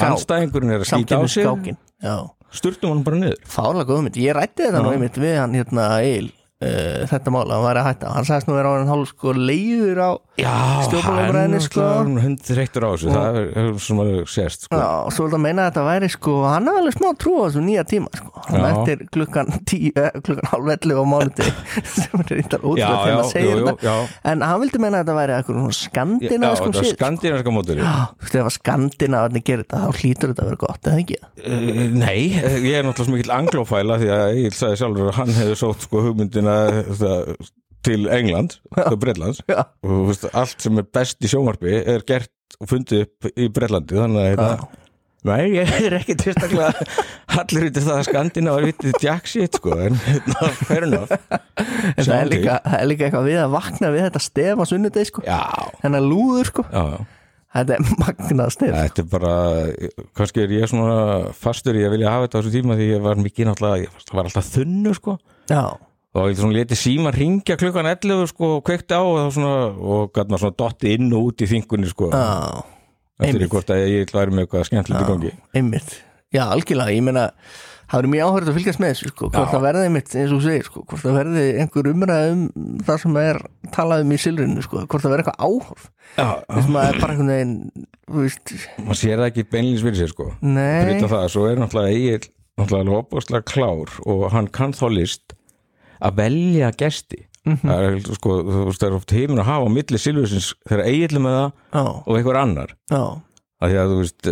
[0.07, 2.25] anstæðingurinn er að skýta á sig
[2.57, 3.39] sturtum hann bara niður.
[3.49, 6.29] Fálega góð mynd, ég rætti þetta nú einmitt við hann hérna Eil
[6.63, 9.33] uh, þetta mála, hann var að hætta, hann sagðist nú vera á hann hálf sko
[9.37, 10.53] leiður á já,
[10.87, 11.85] Stjórnmálaumræðunni, sko.
[12.23, 14.79] hundið reyktur á þessu það er, er sem að sést sko.
[14.81, 17.33] Já, og svo vil það meina að þetta væri sko hann hafði alveg smá trú
[17.37, 18.31] á þessu nýja tíma sko.
[18.47, 18.67] hann Já.
[18.71, 21.49] eftir klukkan tíu, eh, klukkan hálf 11 á mánuði
[21.97, 23.97] sem er ótrúlega já, þegar að segja jú, þetta
[24.31, 27.81] en hann vildi meina að þetta væri eitthvað svona Já, þetta er shit skandinaviska mótur
[27.81, 28.57] Já, þú veist, ef að
[29.47, 31.17] gerir þetta þá hlýtur þetta að vera gott, eða ekki?
[31.97, 35.33] Nei, ég er náttúrulega svo mikill anglófæla því að ég sagði sjálfur að hann
[35.87, 36.46] sko hugmyndina það,
[37.87, 39.43] til England og Bretlands.
[39.47, 43.47] Já, og veist, allt sem er best í sjónvarpi er gert og fundið upp í
[43.53, 44.83] Bretlandi þannig að þetta
[45.27, 46.69] Nei, ég er ekki tilstaklega
[47.41, 51.11] allir út það að Skandina var vitið jack shit sko, en hérna, fair enough.
[51.17, 52.31] En það er, til.
[52.35, 55.23] líka, það er líka eitthvað við að vakna við þetta stef á sunnudegi sko.
[55.27, 55.41] Já,
[55.81, 56.99] hennar lúður sko, já, já
[57.57, 58.73] þetta er magnað stef.
[58.77, 59.33] Þetta er bara,
[60.19, 60.97] kannski er ég svona
[61.35, 64.09] fastur í að vilja hafa þetta á þessu tíma því ég var mikið náttúrulega, ég
[64.13, 65.17] var alltaf þunnu sko.
[65.49, 65.63] Já,
[66.15, 70.31] og ég leti síman ringja klukkan 11 sko og kveikti á og, svona, og gæti
[70.31, 72.11] maður svona dotti inn og út í þingunni sko.
[72.13, 72.63] Já,
[73.19, 73.47] eftir einmitt.
[73.47, 75.33] í hvort að ég væri með eitthvað skemmtilegt í gangi.
[75.57, 75.97] einmitt.
[76.35, 77.29] Já, algjörlega, ég meina
[77.87, 79.51] það verður mjög áhverð að fylgjast með þessu sko, hvort Já.
[79.53, 82.41] það verði einmitt, eins og segir sko, hvort það verði einhver umræð um
[82.87, 83.39] það sem er
[83.77, 85.85] talað um í silrinu sko, hvort það verði eitthvað
[86.17, 87.55] Já, þess maður er bara einhvern veginn
[88.83, 90.27] maður sér það ekki beinlýns fyrir sér sko.
[90.43, 90.91] Er
[91.61, 95.37] náttúrulega Egil náttúrulega alveg opaslega klár og hann kann þá list
[96.01, 97.23] að velja gesti.
[97.47, 97.63] Mhm.
[97.63, 101.21] það er sko, það er oft heimin að hafa á milli silfursins þegar Egil er
[101.23, 102.73] með það Já, og einhver annar.
[102.91, 103.03] Já,
[103.63, 104.27] að því að þú veist,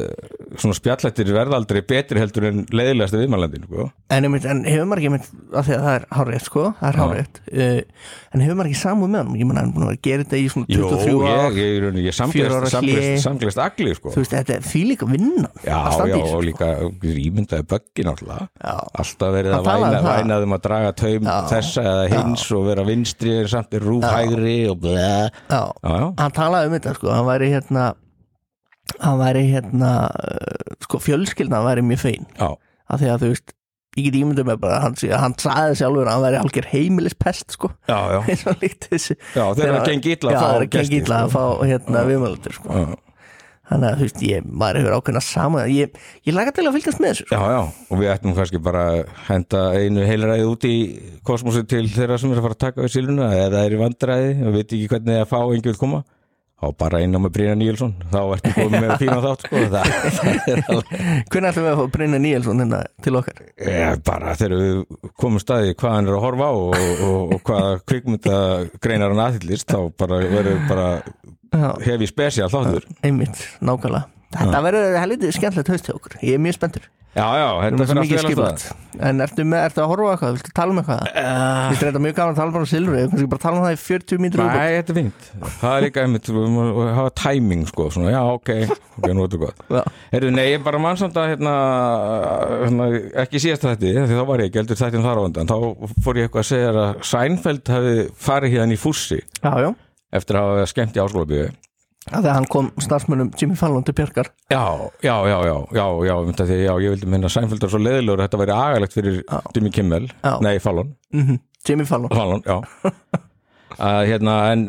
[0.61, 3.87] svona spjallættir verða aldrei betri heldur en leiðilegasta viðmælandin sko.
[4.15, 5.19] en, en hefur maður ekki
[5.55, 7.05] af því að það er hárrétt sko, er Já.
[7.05, 7.79] uh,
[8.35, 10.39] en hefur maður ekki samúð með hann ég menna hann er búin að gera þetta
[10.39, 14.13] í svona Jó, 23 ár ég, ég, ég, ég ára samglist, samglist agli sko.
[14.15, 16.41] þú veist, þetta er því líka vinnan Já, já, og sko.
[16.45, 16.71] líka
[17.25, 20.09] ímyndaði böggi náttúrulega já, alltaf verið að væna, um það.
[20.21, 21.35] væna um að draga taum Já.
[21.51, 26.35] þessa eða hins og vera vinstri samt er rúf hægri og já, Já, já, hann
[26.35, 27.93] talaði um þetta sko, hann væri hérna
[29.01, 29.91] hann væri hérna
[30.85, 32.49] sko fjölskyldna væri mjög fein já,
[32.89, 33.55] af því að þú veist,
[33.95, 37.71] ég get ímyndið með bara hann, hann sagði sjálfur að hann væri algjör heimilispest sko,
[37.89, 41.23] já, já, eins og líkt þessi já þegar það gengi illa að fá gesti illa
[41.23, 41.41] að sko.
[41.41, 42.79] fá hérna viðmjölandur sko.
[42.79, 42.95] Já,
[43.65, 47.01] þannig að þú veist, ég, maður hefur ákveðna saman ég, ég laga til að fylgjast
[47.01, 47.39] með þessu sko.
[47.39, 48.99] já, já, og við ættum kannski bara að
[49.31, 50.75] henda einu heilaræði út í
[51.25, 54.35] kosmosi til þeirra sem er að fara að taka við síluna eða er í vandræði
[54.45, 56.03] og veit ekki hvernig það fá einhver koma
[56.65, 57.93] þá bara inn á með Brynja Níelsson.
[58.11, 59.61] Þá ertu komið með fína þátt sko.
[59.75, 60.89] það, það er alveg
[61.31, 63.43] hvernig ætlum við að fá Brynja Níelsson hérna til okkar?
[63.69, 64.81] Ja, bara þegar við
[65.21, 68.41] komum staði hvað hann er að horfa á og, og, og hvað kvikmynda
[68.83, 70.89] greinar hann aðhyllist þá bara verður bara
[71.53, 72.89] já, hef ég spesial þáttur.
[73.05, 76.19] Einmitt, nákvæmlega þetta verður helviti skemmtilegt haust hjá okkur.
[76.21, 76.91] Ég er mjög spenntur.
[77.15, 78.63] Já, já, þetta er fyrir að spila skipulagt.
[79.07, 80.33] En ertu, með, ertu að horfa eitthvað?
[80.35, 81.05] Viltu tala um eitthvað?
[81.15, 82.97] það Viltu reynda mjög gaman að tala bara um Silfri.
[82.97, 85.29] Ég kannski bara tala um það í 40 mínútur Nei, þetta er fínt.
[85.61, 88.51] Það er líka einmitt, við að hafa timing sko, svona, já, ok,
[88.99, 89.63] ok, nú er þetta gott.
[89.77, 89.81] Já.
[90.11, 91.53] Heyrðu, nei, ég bara mannsamt að hérna,
[92.65, 92.89] hérna,
[93.23, 95.55] ekki síðast þetta því þá var ég ekki heldur þættin þar á undan þá
[96.03, 97.95] fór ég eitthvað að segja að Seinfeld hefði
[98.27, 99.69] farið hérna í fússi Já, já.
[100.19, 101.05] eftir að hafa skemmt í
[102.05, 104.63] áskólabíu Það hann kom starfsmönnum Jimmy Fallon til Björkar Já,
[105.01, 108.19] já, já, já, já, já, um því, já, ég vildi minna Seinfeld er svo leiðilegur
[108.21, 109.39] að þetta væri agalegt fyrir Já.
[109.55, 110.35] Jimmy Kimmel, Já.
[110.41, 110.95] nei, Fallon.
[111.13, 112.11] Mm Jimmy Fallon.
[112.13, 112.43] Fallon,
[113.89, 114.67] að hérna, en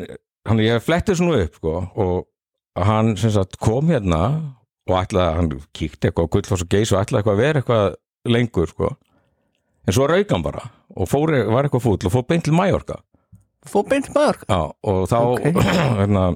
[0.49, 4.21] hann, ég fletti svona upp, sko, og hann sem sagt kom hérna
[4.87, 7.85] og ætlaði, hann kíkti eitthvað Gullfoss og Geis og ætlaði eitthvað að vera eitthvað
[8.33, 8.89] lengur, sko.
[9.85, 10.65] En svo rauk hann bara
[10.97, 12.97] og fór, var eitthvað fúll og fór beint til Mallorca.
[13.67, 15.47] Fó beint Björk Já, og þá Ok.
[16.01, 16.31] hérna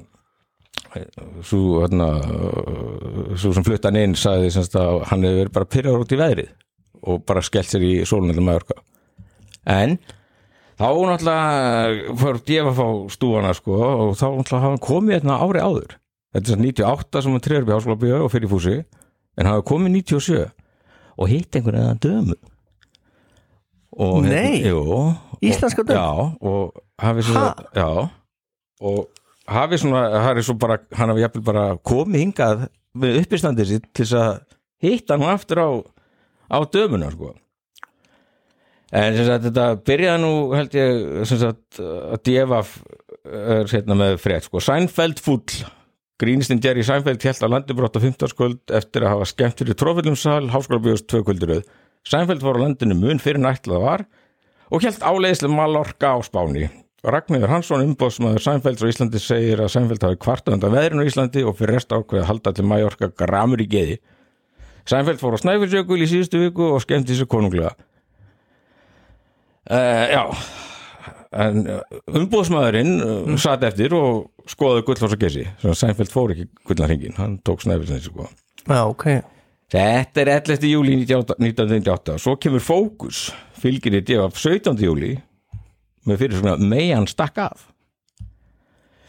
[1.42, 2.08] svo hérna
[3.40, 6.50] svo sem fluttan inn sagði semst að hann hefur verið bara pyrrar út í veðrið
[7.02, 8.76] og bara skellt sér í sólunni Mallorca
[9.72, 9.96] en
[10.78, 15.62] þá náttúrulega fór djefa fá stúana sko og þá náttúrulega hafa hann komið hérna ári
[15.64, 15.96] áður
[16.32, 18.76] þetta er sem 98 sem hann trefur háskóla bíó og fyrir fúsi
[19.38, 20.46] en hafa komið 97
[21.16, 22.38] og hitt einhvern veginn dömu
[24.02, 24.62] og Nei.
[24.64, 24.82] jú,
[25.44, 25.98] Íslenska dömu?
[25.98, 26.08] já,
[26.40, 27.50] og hafi svo Ha?
[27.76, 27.88] já,
[28.80, 29.08] og
[29.56, 32.66] hafi svona, er svo bara hann hafi jafnvel bara komið hingað
[32.98, 34.32] með uppistandið sitt til þess að
[34.82, 35.70] hitta hann aftur á,
[36.52, 37.34] á dömuna sko.
[38.92, 42.74] En sagt þetta byrjaði nú held ég sagt að DFF
[43.24, 44.60] er hérna með frétt sko.
[44.60, 45.62] Seinfeld full
[46.22, 48.30] Grínistinn Jerry Seinfeld held að landibrótt á 15.
[48.30, 51.64] skvöld eftir að hafa skemmt fyrir trófellum sal háskóla bjóðast tvö kvöldiröð
[52.06, 54.04] Seinfeld var á landinu mun fyrir nætlað var
[54.70, 56.68] og held áleiðislega Mallorca á Spáni
[57.02, 61.42] Ragnir Hansson, umbóðsmaður Sænfelds á Íslandi segir að Sænfeld hafi kvartað undan veðrinu á Íslandi
[61.42, 63.96] og fyrir rest ákveði að halda til Mallorca gramur í geði.
[64.86, 67.74] Sænfeld fór á Snæfellsjökul í síðustu viku og skemmti sér konunglega.
[69.66, 70.22] Uh, já,
[71.42, 71.66] en
[72.22, 75.46] umbóðsmaðurinn uh, satt eftir og skoðaði gullfoss og gesi.
[75.66, 78.30] Sænfeld fór ekki gullarhingin, hann tók Snæfellsjökul sko.
[78.62, 79.08] Já, ok
[79.72, 80.66] Þetta er 11.
[80.68, 83.30] júli 1998 svo kemur fókus
[83.62, 84.76] þetta af 17.
[84.84, 85.14] júli
[86.08, 87.66] með fyrir svona megan stakk af.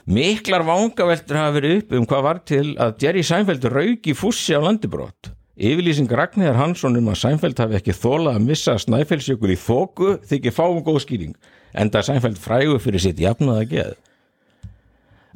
[0.03, 4.51] Miklar vangaveltur hafa verið upp um hvað var til að Jerry Seinfeld rauk í fússi
[4.51, 9.57] á landibrótt Yfirlýsing Ragnhildar Hansson um að Seinfeld hafi ekki þólað að missa snæfellsjökul í
[9.61, 11.35] þóku þykir fáum góð skýring
[11.77, 13.93] enda Seinfeld frægu fyrir sitt jafnaða geð.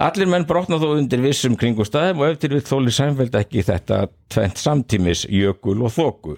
[0.01, 4.61] Allir menn brotna þó undir vissum kringustæðum og eftir við þóli Sænfeld ekki þetta tvent
[4.61, 6.35] samtímis jökul og þóku.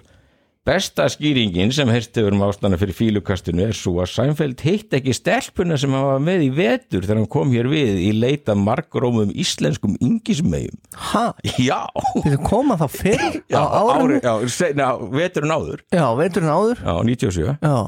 [0.68, 5.14] Besta skýringin sem heyrst hefur um ástana fyrir fílukastinu er svo að Sænfeld hitt ekki
[5.16, 9.94] stelpuna sem var með í vetur þegar hann kom hér við í leita margrómum íslenskum
[10.04, 10.76] yngismegum.
[11.12, 11.22] Ha?
[11.56, 11.78] Já!
[12.12, 15.80] Þetta koma þá fyrr Já, á árinu já, seinna, veturinn áður.
[15.96, 17.54] Já, veiturinn áður Já, 97.
[17.64, 17.78] Já,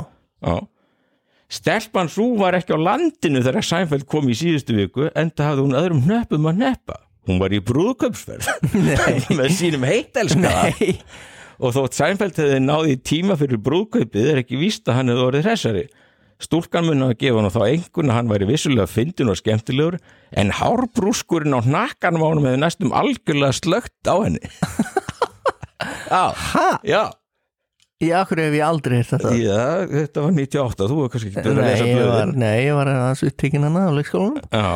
[0.48, 0.56] Já.
[1.52, 5.76] Stelpan svo var ekki á landinu þegar Sænfeld kom í síðustu viku enda hafði hún
[5.76, 6.96] öðrum hnöppum að neppa.
[7.28, 8.48] Hún var í brúðköpsferð
[9.36, 10.96] með sínum heittelskaða nei
[11.60, 15.48] og þótt Sænfeld hefði náði tíma fyrir brúðkaupið er ekki víst að hann hefði orðið
[15.50, 15.84] hressari.
[16.42, 19.98] Stúlkan mun að gefa hann þá einhvern að hann væri vissulega fyndin og skemmtilegur
[20.42, 24.42] en hárbrúskurinn á hnakkanum á hann hefði næstum algjörlega slögt á henni.
[26.12, 26.66] Já, Ha?
[26.86, 27.02] já,
[28.02, 31.42] Í akkur hef ég aldrei heyrt þetta já, þetta var 98, þú var kannski ekki
[31.46, 32.32] verið að lesa blöðin.
[32.42, 34.68] nei, ég var aðeins upptekinn hana á leikskólanum Já,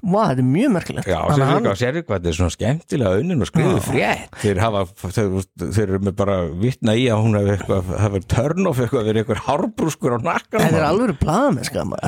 [0.00, 1.08] Vá, þetta er mjög merkilegt.
[1.10, 4.38] Já, að líka, sérðu hvað þetta er svona skemmtilega unnin og skriðu frétt.
[4.40, 8.80] Þeir hafa, þeir, þeir eru með bara vitna í að hún hefur eitthvað, hefur törnof
[8.80, 12.00] eitthvað verið eitthvað hárbrúskur á nakkan Þetta er alveg blaða með skama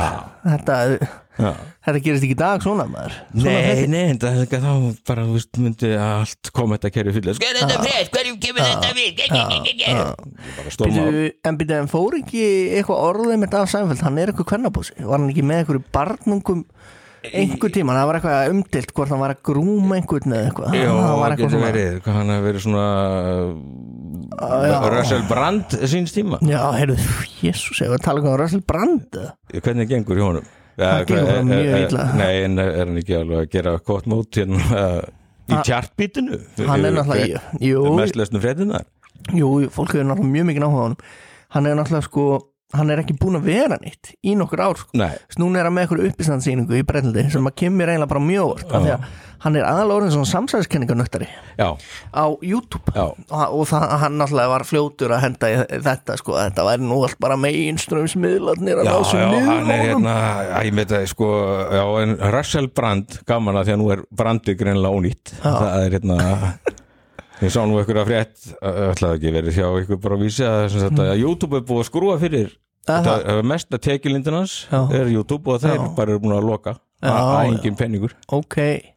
[0.47, 0.79] þetta,
[1.35, 1.51] Já.
[1.85, 3.21] þetta gerist ekki dag svona maður.
[3.35, 4.73] Svona Nei, nei, er þá
[5.13, 8.91] bara, þú veist, myndi allt koma þetta kerfi fyrir Sko, þetta frétt, hverjum kemur þetta
[8.97, 9.13] við?
[11.45, 12.49] En býtu, en fór ekki
[12.81, 16.63] eitthvað orðið með Dag Sænfeld, hann er eitthvað kvennabósi Var hann ekki með eitthvað barnungum
[17.33, 20.89] einhver tíma, það var eitthvað umdilt hvort hann var að grúma einhvern eða eitthvað Já,
[20.93, 22.85] það var eitthvað svona verið, hvað hann hefur verið svona
[24.41, 26.97] uh, Russell Brand síns tíma Já, heyrðu,
[27.43, 29.19] jésús, ég var að tala um Russell Brand?
[29.55, 30.49] Hvernig gengur hjá honum?
[30.75, 32.07] Ja, Það gengur bara er- mjög er- illa.
[32.19, 35.03] Nei, en er hann ekki alveg að gera gott mót hérna uh,
[35.55, 36.41] í tjartbítinu?
[36.67, 37.45] Hann er náttúrulega,
[38.01, 38.85] Mest lesnum fréttinar
[39.33, 40.89] jú, fólk hefur náttúrulega mjög mikið náhuga
[41.55, 42.25] Hann er náttúrulega sko,
[42.75, 44.95] hann er ekki búin að vera nýtt í nokkur ár sko.
[44.99, 48.51] Þess Núna er hann með eitthvað uppistandsýningu í Brennlandi sem að kemur eiginlega bara mjög
[48.51, 49.07] óvart af því að
[49.45, 51.27] hann er aðalega orðin svona samsæðiskenninganöktari
[51.59, 51.67] já,
[52.17, 52.95] á YouTube.
[52.97, 53.05] Já.
[53.13, 57.01] Og, og það, hann náttúrulega var fljótur að henda í þetta sko, þetta væri nú
[57.05, 59.27] allt bara meginströmsmiðlarnir að Já, já,
[60.01, 61.29] já, ég veit að sko,
[61.77, 61.85] já,
[62.33, 66.19] Russell Brand, gaman að því að nú er Brandið greinlega ónýtt, það er hérna,
[67.45, 70.67] ég sá nú ykkur að frétt, ætlaði ekki verið hjá ykkur bara að vísi að,
[70.73, 72.55] sagt, að YouTube er búið að skrúa fyrir,
[73.43, 74.81] Mesta tekjulindinans Já.
[74.93, 75.95] er YouTube og þeir Já.
[75.97, 78.13] bara eru búin að loka, að engin penningur.
[78.29, 78.94] ok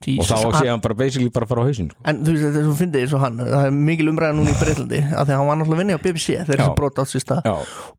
[0.00, 1.98] og Jesus, þá hann- sé hann bara basically bara fara á hausinn sko.
[2.08, 4.48] En þú veist þetta er svo fyndið eins og hann Það er mikil umræða núna
[4.48, 6.94] í Breitlandi af Því að hann var náttúrulega vinni á BBC þegar þessi brot
[7.44, 7.56] já,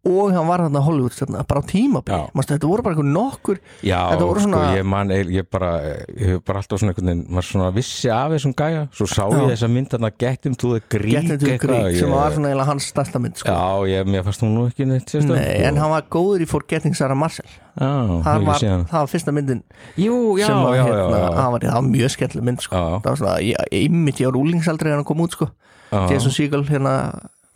[0.10, 2.32] Og hann var þarna Hollywood stjörna, bara á tímabili.
[2.52, 5.72] Þetta voru bara einhver nokkur já sko, svona- ég man ég bara,
[6.18, 8.90] ég hef bara alltaf svona einhvern veginn vissi af þessum gæja.
[8.92, 9.54] Svo sá ég Já.
[9.54, 12.16] þessa mynd að Get him to the Greek Get into the eitthvað, Greek sem ég-
[12.18, 13.46] var svona eiginlega hans stærsta mynd sko.
[13.50, 16.96] já, ég, mér fannst hún nú ekki neitt Nei, en hann var góður í Forgetting
[16.96, 17.46] Sarah Marshall
[17.82, 18.60] hann ég var,
[18.92, 19.64] Það var fyrsta myndin
[19.98, 22.76] jú, já, sem að, já, hérna, já, já, var, það var mjög skemmtileg mynd sko.
[23.02, 25.50] Það var svona, ég, einmitt ég á rúlingsaldri hann kom út sko.
[25.92, 26.96] Jason Segel hérna,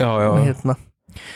[0.01, 0.29] já, já.
[0.49, 0.75] hérna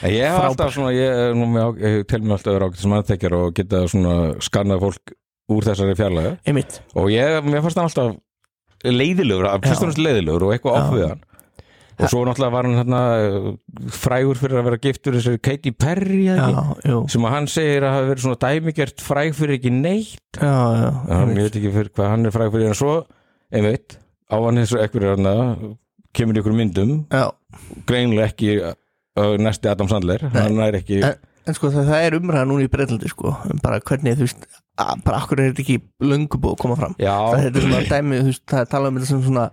[0.03, 2.67] En ég hef alltaf svona ég, er nú með á- ég tel mér alltaf vera
[2.67, 5.13] ágætt sem aðtekjar og geta svona skannað fólk
[5.49, 5.95] úr þessari
[6.45, 8.17] einmitt, og ég, mér fannst hann alltaf
[8.83, 9.57] leiðilegur, Já.
[9.63, 11.15] fyrst og næst leiðilegur og eitthvað Já.
[11.99, 12.99] Hann og svo náttúrulega var hann hérna
[13.99, 16.37] frægur fyrir að vera giftur þessari Katy Perry já,
[17.11, 20.39] sem að hann segir að hafa verið svona dæmigert fræg fyrir ekki neitt.
[20.39, 22.93] Já, já, hann, ég veit ekki fyrir hvað hann er fræg fyrir en svo,
[23.51, 23.97] einmitt,
[24.31, 25.33] á hann þessu ekkur hérna,
[26.15, 26.93] kemur í ykkur myndum.
[27.11, 27.25] Já,
[27.89, 32.15] greinilega ekki uh, næsti Adam Sandler, hann er ekki En- en sko það, það er
[32.19, 34.43] umræða núna í Breitlandi sko, um bara hvernig þú veist
[35.05, 36.95] bara akkur er þetta ekki löngu búið að koma fram?
[37.01, 39.45] Já, það er svona dæmi, þú veist, það er talað um þetta sem svona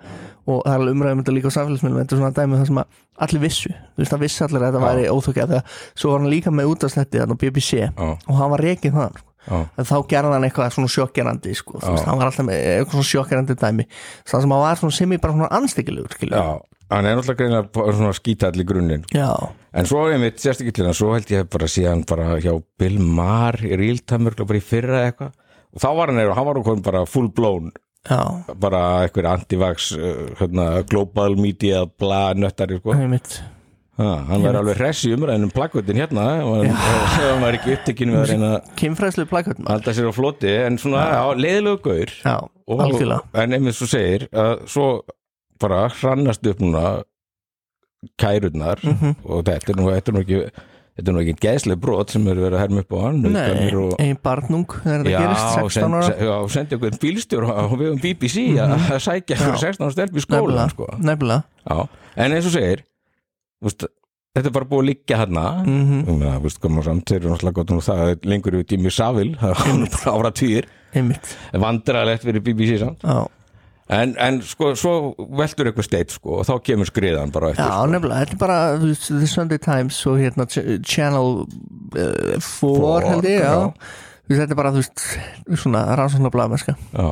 [0.47, 3.01] og það er umræðum þetta líka á samfélagsmiðlum þetta er svona dæmi það sem að
[3.27, 3.73] allir vissu.
[3.73, 4.87] Þú veist, það vissi allir að þetta Já.
[4.87, 8.53] væri óþokki þegar svo var hann líka með útastætti þannig á BBC já, og hann
[8.55, 9.33] var reikinn þann sko.
[9.79, 12.97] en þá gerði hann eitthvað svona sjokkerandi sko, þú veist, hann var alltaf með eitthvað
[12.99, 13.89] svona sjokkerandi dæmi.
[14.27, 16.17] Það sem hann var svona sem í bara svona anstíkilegur
[16.93, 19.07] hann er náttúrulega bara svona skítall í grunninn.
[19.77, 23.75] En svo er mitt sérstakillina, svo held ég bara síðan bara hjá Bill Maher í
[23.77, 25.35] Real-Time örugglega bara í fyrra eitthvað.
[25.77, 27.75] Og þá var hann, eða, hann var okkur bara full blown
[28.07, 28.23] já,
[28.61, 32.95] bara eitthvað antivax uh, hérna, global media bla nöttari sko.
[33.97, 37.77] ha, hann var alveg hress í umræðinum plaggötin hérna og hann, og hann var ekki
[37.77, 40.53] upptekinn við að reyna að kynfræðslu plakatn halda sér á floti.
[40.67, 42.17] En svona já, leiðilegu gaur.
[42.23, 43.31] Já, og, algjörlega.
[43.43, 44.91] en einmitt svo segir að svo
[45.61, 47.03] bara hrannast upp núna
[48.21, 49.15] kærurnar Mhm.
[49.25, 50.41] og þetta er nú, þetta er nú ekki
[50.97, 53.75] þetta er nú ekki geðslega brot sem eru verið að herma upp á hann Nei,
[53.75, 56.17] og, ein barnung þegar þetta Já, gerist 16 send, ára.
[56.29, 60.25] já, sendi okkur bílstjór á vegum BBC að að sækja fyrir 16 ára stelp í
[60.25, 60.87] skólan sko.
[62.17, 62.85] en eins og segir
[63.65, 63.85] úst,
[64.37, 65.67] þetta er bara búið að liggja Mhm.
[65.67, 66.43] mm -hmm.
[66.43, 70.13] veist, koma samt, þeir eru náttúrulega gott um það að lengur við tími Savil, það
[70.21, 70.65] ára týr
[70.95, 71.37] einmitt.
[71.53, 73.01] Vandrarlegt fyrir BBC samt.
[73.03, 73.27] Já,
[73.89, 74.93] en, en sko, svo
[75.39, 77.91] veldur eitthvað steitt sko, og þá kemur skriðan bara eftir já sko.
[77.93, 81.45] nefnilega, þetta er bara The Sunday Times og hérna Ch- Channel
[81.95, 83.71] 4 Four, held ég, já.
[84.33, 85.05] þetta er bara, þú veist,
[85.63, 87.09] svona rannsóknar blaðmennska Já,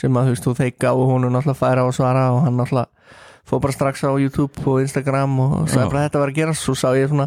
[0.00, 2.88] sem að, þú veist, þú þeir gáðu honum náttúrulega færa og svara og hann náttúrulega
[3.50, 6.76] fór bara strax á YouTube og Instagram og sagði bara þetta var að gera svo
[6.78, 7.26] sá ég svona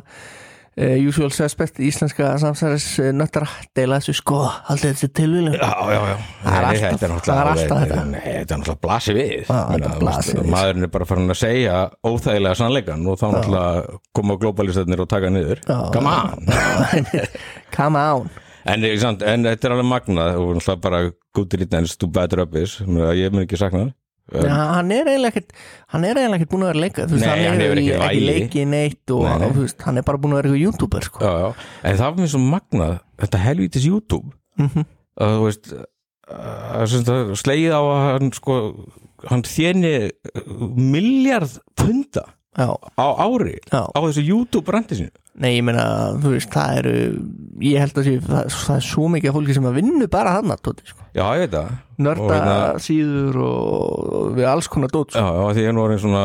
[0.77, 5.57] uh, usual suspect íslenska samsæris uh, nöttara deila þessu sko, haldið þessi tilvílum.
[5.57, 7.99] Það er alltaf- þetta er alltaf þetta.
[8.23, 9.51] Er náttúrulega blasið við.
[10.53, 15.31] Maðurinn er bara farin að segja óþægilega sannleikan og þá náttúrulega koma globalistarnir og taka
[15.33, 15.61] niður.
[15.67, 15.79] Já.
[15.93, 16.47] Come on.
[17.77, 18.29] Come on.
[18.63, 21.01] En, eh, en þetta er alveg magnað og náttúrulega bara
[21.35, 22.79] good riddance to bad rubbish.
[23.17, 23.93] Ég mun ekki sakna það
[24.31, 25.51] Er eiginlega ekkert
[25.91, 28.21] hann er eiginlega ekkert búin að vera leika þú veist, Nei, hann í- ekki ekki
[28.29, 29.49] leikið neitt og, Nei, nei.
[29.57, 31.19] veist, hann er bara búin að vera eitthvað youtuber sko.
[31.19, 31.49] já, já.
[31.83, 34.85] En það var mér svo magnað þetta helvítis YouTube Mhm.
[35.19, 38.55] að þú veist að, slegið á að hann sko
[39.27, 40.11] hann þjeni
[40.77, 42.23] miljard punda
[42.57, 42.67] já,
[42.99, 43.57] á ári?
[43.71, 45.83] Já, á þessu YouTube brandi sinu nei, ég meina
[46.21, 46.91] þú veist, það eru
[47.65, 50.51] ég held að sé, það, það er svo mikið fólki sem að vinnu bara hann
[50.61, 50.99] tóti, sko.
[51.13, 51.71] Já, ég veit það.
[52.05, 55.33] Nörda Og hérna- síður og, og við alls konar dót Já, sko.
[55.33, 56.23] já, því ég er nú orðin svona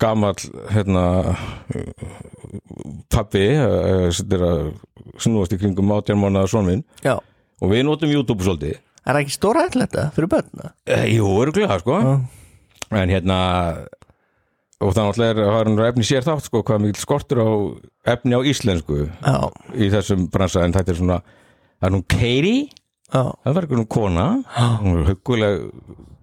[0.00, 1.04] gamall hérna
[3.12, 4.62] pappi uh, sem er að
[5.20, 6.84] snúast í kringum átján mánuða son minn.
[7.04, 8.78] Já, og við notum YouTube svolítið.
[9.04, 12.00] Er það ekki stóra ætla þetta fyrir börna uh, Jú, öruglega, sko.
[12.00, 12.16] Já,
[13.02, 13.38] en hérna
[14.78, 17.48] og náttúrulega er, það er efni sér þátt sko, hvað mikil skortur á
[18.14, 19.38] efni á íslensku já,
[19.74, 20.64] í þessum bransa.
[20.64, 21.20] En þetta er svona,
[21.78, 24.26] það er nú Katie já, það var einhvern kona.
[24.82, 25.68] Hún er hugguleg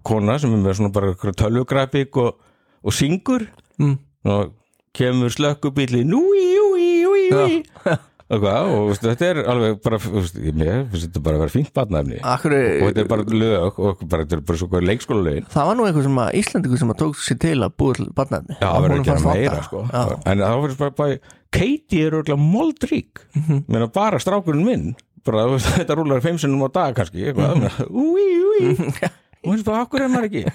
[0.06, 2.38] kona sem er með svona bara tölvugrafík og,
[2.86, 3.50] og syngur.
[3.76, 3.98] Mm.
[4.32, 4.54] og
[4.96, 8.00] kemur slökkubíli núi, júi, júi og
[8.42, 10.58] hvað, og veistu, þetta er alveg bara, veistu, ég
[10.90, 14.26] finnst þetta bara að vera fínt barnafni Akkur, og þetta er bara lög og bara,
[14.26, 17.02] þetta er bara svo leikskóla lögin það var nú eitthvað sem að Íslandingur sem að
[17.04, 19.84] tók sér til að búið til barnafni Já, það verður að gera meira sko.
[20.26, 21.20] En það verður bara, bara
[21.56, 23.22] Katie er örgulega moldrík.
[23.36, 23.44] Mm.
[23.64, 23.92] -hmm.
[23.94, 24.96] bara strákurinn minn.
[25.26, 27.70] Bara, veist, þetta rúlar fimm sinnum á dag kannski eitthvað, Mhm.
[27.94, 28.76] úi, úi
[29.46, 30.46] og þú veist bara, okkur er maður ekki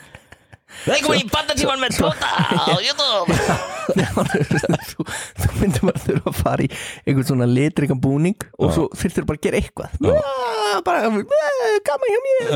[0.87, 3.39] Velkomin í bandatíman með Tóta á YouTube.
[3.91, 5.05] Þú,
[5.41, 6.69] þú myndir bara þurfa að fara í
[7.09, 9.97] einhvern svona litrikan búning og svo þurftir bara að gera eitthvað.
[10.87, 12.53] Bara, "Eh, gaman hjá mér.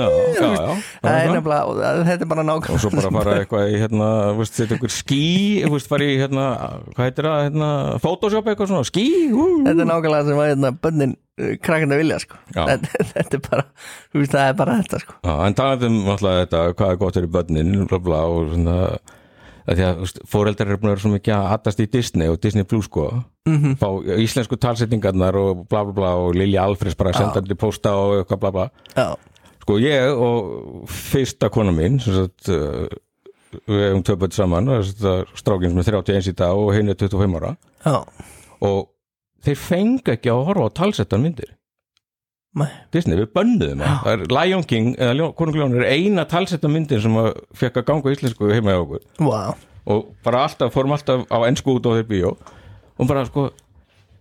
[1.03, 4.09] Það er nefnilega, það- þetta er bara nákvæmlega og svo bara fara eitthvað í hérna,
[4.31, 5.23] þú veist, setja ykkur skí
[5.89, 6.47] fara í hérna,
[6.95, 7.69] hvað heitir það hérna,
[8.01, 9.07] photoshop eitthvað svona, skí
[9.67, 12.39] Þetta er nákvæmlega sem að hérna, bönnin krakkandi vilja sko.
[12.55, 13.67] Þetta, er bara,
[14.13, 15.19] þú veist, það er bara þetta sko.
[15.25, 18.79] Já, en talandi um náttúrulega þetta, hvað er gott fyrir börnin bla bla og svona
[19.65, 22.41] að því að fóreldrar eru búin að vera svo mikið að attast í Disney og
[22.43, 23.07] Disney Plus sko.
[23.49, 23.77] Mhm.
[23.81, 23.89] fá
[24.21, 28.41] íslensku talsetningarnar og bla bla bla og Lilja Alfreds bara senda til posta og eitthvað
[28.45, 28.69] bla bla.
[28.95, 29.17] Já,
[29.65, 32.87] sko ég og fyrsta kona mín sagt uh,
[33.67, 34.73] við hefum börn saman
[35.35, 37.57] strákin sem er 31 í dag og hinn er 25 ára.
[37.85, 38.03] Já,
[38.61, 38.94] og
[39.45, 41.53] þeir fengi ekki að horfa á talsettan myndir.
[42.55, 42.69] Nei.
[42.95, 44.11] Disney, við bönnuðum það.
[44.13, 48.53] Er Lion King, eða Konungljón er eina talsettan myndin sem að fekk að ganga íslensku
[48.53, 49.07] heima hjá okkur.
[49.19, 52.33] Wow og bara alltaf, fórum alltaf á ennsku út á þeir bíó.
[52.97, 53.51] Og bara sko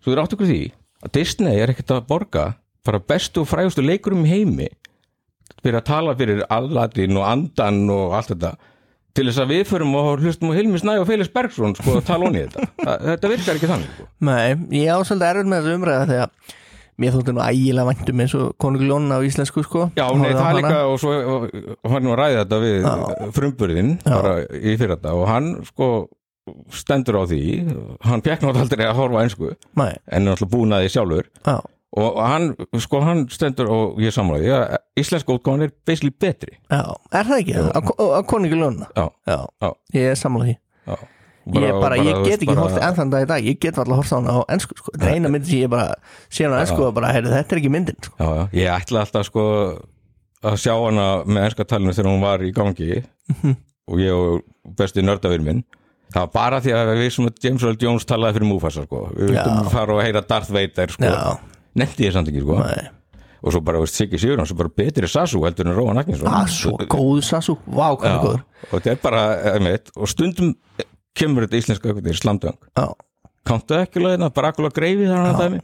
[0.04, 0.62] svo þið áttu ykkur því
[1.04, 2.46] að Disney er ekkert að borga
[2.84, 4.70] bara bestu og frægustu leikurum í heimi
[5.64, 8.56] fyrir að tala fyrir Aladdin og Andan og allt þetta
[9.14, 12.06] til þess að við förum og hlustum á Hilmi Snæ og Felix Bergson sko að
[12.08, 12.68] tala honi þetta.
[12.88, 14.08] Það- þetta virkar ekki þannig sko.
[14.30, 16.60] Nei, ég á svolítið erfið með þessu umræða þegar
[17.04, 19.86] mér þótti nú ægilega væntum eins og konungljónin á íslensku sko.
[19.98, 23.94] Já, nei, það er líka og svo og hann var að ræða þetta við frumburðin
[24.06, 25.88] bara í fyrir þetta og hann sko
[26.76, 27.40] stendur á því
[28.04, 31.30] hann náttúrulega aldrei að horfa einsku en er náttúrulega búin að því sjálfur.
[31.48, 31.56] Já,
[31.94, 32.48] og hann,
[32.82, 36.82] sko, hann stendur og ég samræði að íslenska útgáðan er basically betri já,
[37.14, 37.58] er það ekki?
[37.70, 38.88] Á, konungljónina?
[38.98, 39.70] já, Já, Já.
[39.94, 40.56] ég er því
[40.88, 40.98] já
[41.44, 43.76] Bara- ég, bara, bara, ég get ekki hort enn þann dag í dag ég get
[43.78, 44.92] alltaf hort á hana á ennsku sko.
[44.96, 45.96] þetta er eina myndi sem ég bara
[46.32, 48.16] sé hana á ennsku og bara, heyrðu, þetta er ekki myndin sko.
[48.18, 49.44] Já, já, ég ætla alltaf sko
[50.44, 53.56] að sjá hana með ennska talinu þegar hún var í gangi Mhm.
[53.92, 54.42] og ég og
[54.80, 55.64] besti nördavinn minn
[56.14, 59.34] það var bara því að við sem James Earl Jones talaði fyrir Mufasa sko við
[59.36, 59.44] Já.
[59.44, 61.38] vildum fara og heyra Darth Vader sko Já.
[61.80, 62.60] Nefndi ég samt ekki sko.
[62.64, 62.90] Nei.
[63.44, 66.30] og svo bara, veist, Siggi Sigurðan svo bara betri Sasu heldur en Róan Agnesson.
[66.32, 68.44] Ah, svo góð Sasu, vá hvað er góður.
[68.70, 70.54] og þetta er bara, einmitt, og stundum
[71.18, 72.56] kemur þetta íslenska eitthvað í slamdöng.
[72.80, 72.86] Já,
[73.44, 75.60] kanntu ekki lögina, bara akkur að greifi þar hann að dæmi?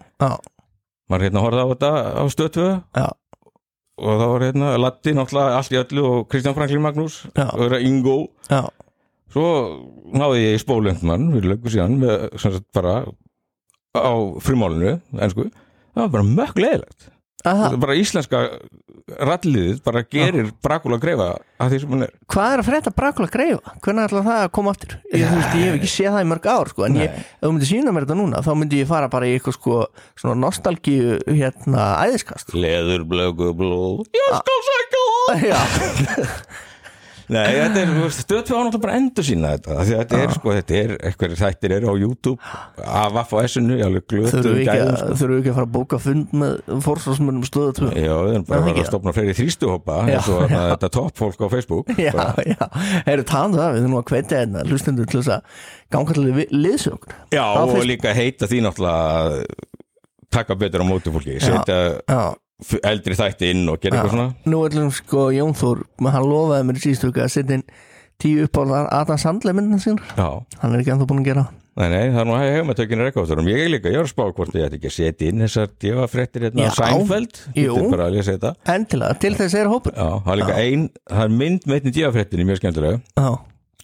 [1.10, 2.74] maður hérna horfði á þetta á stöðtöðu
[4.00, 7.48] og það var hérna Latti náttúrulega allt í öllu og Kristján Franklin Magnús Já.
[7.48, 8.18] og það er Ingo.
[8.52, 8.62] Já.
[9.34, 9.48] Svo
[10.16, 12.94] náði ég í spólendmann við lögum síðan með, sagt, bara
[13.98, 14.12] á
[14.44, 15.50] frimálinu ensku,
[15.94, 17.10] það var bara mökk leðilegt
[17.80, 18.42] bara íslenska
[19.20, 21.30] ralliðið bara gerir Brakula greifa
[21.60, 22.12] að því sem hann er.
[22.30, 23.74] Hvað er að frétta Brakula greifa?
[23.82, 24.96] hvernig ætla það að koma aftur?
[25.14, 27.72] Ég, veist, ég hef ekki séð það í mörg ár sko, en ef þú myndir
[27.72, 29.82] sína mér þetta núna þá myndi ég fara bara í eitthvað sko
[30.20, 32.54] svona nostalgíu hérna æðiskast.
[32.54, 34.08] Leður blögu blóð.
[34.14, 36.36] Ég skal sækja það
[37.30, 41.36] Nei, þetta er, á náttúrulega bara endur sína þetta, þetta er sko, þetta er eitthvað
[41.40, 42.38] þættir eru á YouTube
[42.82, 45.18] af S-inu, ég alveg glötu þurfum við ekki, sko.
[45.20, 46.56] þurfum við ekki að fara að bóka fund með
[46.88, 47.92] fórsvarsmönnum stöðu tvö?
[47.94, 51.94] Já, við erum bara að stopna fleiri þrýstuhópa Já, eins og þetta toppfólk á Facebook
[52.08, 52.68] Já, bara, já,
[53.06, 55.64] heyrðu talandi um það, við þurfum að hvetja hérna hlustendur til þess að
[55.94, 59.44] ganga til liðsögn já og líka heita því náttúrulega
[60.34, 61.80] taka betur á móti fólki setja
[62.84, 64.28] eldri þætti inn og gera eitthvað svona?
[64.52, 67.66] Nú ætlum sko Jón Þór, hann lofaði mér í síðustu viku að setja inn
[68.20, 70.28] tíu uppáldar Adam Sandler myndina sín Já,
[70.60, 71.46] hann er ekki ennþá búin að gera.
[71.48, 71.60] Það.
[71.80, 74.04] nei, nei, það er nú að hefum að tökina rekkáfturum Ég er líka, ég er
[74.04, 76.72] að spá hvort ég ætti ekki að setja inn þessar djöfafréttir hérna Já.
[76.76, 79.96] á Sænfeld er endilega, til þess er hópur.
[79.96, 83.00] Já, það er líka ein, það er mynd með einnig djöfafréttinni mjög skemmtilega.
[83.16, 83.30] Já,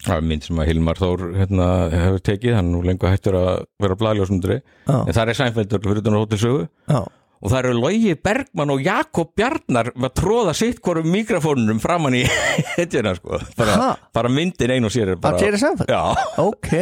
[0.06, 3.36] Það er mynd sem að Hilmar Þór hérna, hefur tekið, hann er nú lengur hættur
[3.40, 4.96] að vera blæðljósundri, Já.
[5.00, 7.00] en það er fyrir utan á hótelsögu já,
[7.42, 12.24] og það eru Logi Bergmann og Jakob Bjarnar að tróða sitt hvorum mikrofónunum framann í
[12.76, 16.02] hetjuna sko, bara, bara myndin ein og sér er bara, að Jerry Seinfeld já,
[16.42, 16.72] Ok,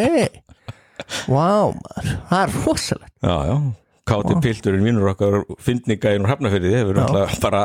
[1.30, 3.14] maður, það er rosalegt.
[3.24, 3.56] Já, já.
[4.04, 7.62] Káti Pilturinn vinnur okkar fyndningæðin og hafnafyrði hefur alltaf bara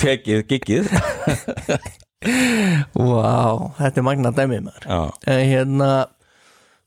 [0.00, 0.88] tekið giggið.
[2.96, 4.86] Vá, þetta er magna dæmið maður.
[5.28, 5.90] Hérna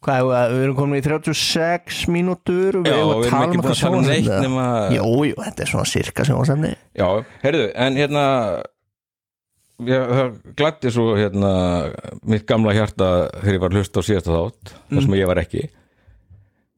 [0.06, 4.28] Hvað, við erum komin í 36 mínútur eigum við erum búin að tala um neitt
[4.28, 4.42] sjónvarpsefni?
[4.46, 7.08] nema Jú, jú, þetta er svona sirka sjónvarsefni Já,
[7.42, 8.26] heyrðu, en hérna
[9.86, 11.52] ég, það glætti svo hérna
[12.32, 13.10] mitt gamla hjarta
[13.42, 15.02] þegar ég var að hlusta á síðasta þátt þar Mm.
[15.08, 15.64] sem ég var ekki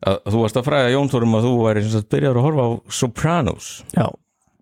[0.08, 2.64] að þú varst að fræða Jón Þórum að þú væri sem sagt byrjar að horfa
[2.64, 2.72] á
[3.02, 3.68] Sopranos
[3.98, 4.08] Já,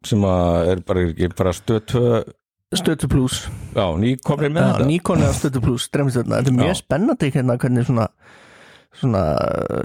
[0.09, 2.23] sem að er bara, ekki bara stöð tvö
[2.75, 3.35] stötu plus.
[3.75, 4.85] Já, nýkomri með Já, þetta.
[4.89, 8.07] Nikon eða stötu plus, dremstjörna Þetta er mjög spennandi hérna hvernig svona
[8.99, 9.21] svona,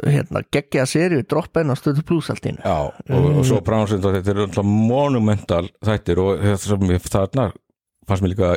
[0.07, 2.63] hérna, geggja serju droppa inn á í einu.
[2.63, 6.45] Já, og, og Sopranos þetta er alltaf monumental þættir og
[7.11, 7.51] þarna
[8.09, 8.53] fannst mér líka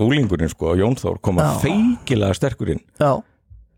[0.00, 1.52] úlingurinn sko, Jón Þór koma Já.
[1.62, 2.82] feikilega sterkur inn.
[3.00, 3.20] Já,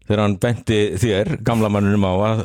[0.06, 2.42] þegar hann benti þér, gamla mannunum á að,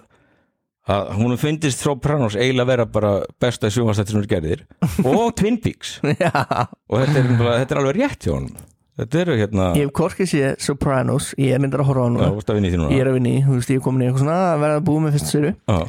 [0.96, 4.64] að hún finnist Sopranos eiginlega vera bara besta sjónvastættir sem er gerðir.
[5.10, 5.98] Og Twin Peaks.
[6.04, 8.56] Og þetta er, þetta er alveg rétt hjá honum
[9.00, 12.14] þetta eru hérna Ég hef korkið séð Sopranos, ég er myndar að horfa á já,
[12.16, 12.92] núna vorstu að vinna í því núna.
[12.96, 14.86] Ég er að vinni, þú veist, ég er komin í eitthvað svona að verða að
[14.90, 15.80] búið með fyrstu Já.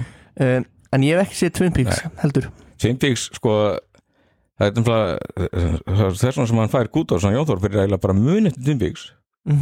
[0.46, 0.64] um,
[0.96, 2.46] En ég hef ekki séð Twin Peaks, heldur.
[2.78, 3.52] Twin Peaks sko
[4.56, 8.00] það er nefnilega þess vegna sem hann fær gút á svona Jón Þór fyrir eiginlega
[8.06, 9.02] bara munið til Twin Peaks.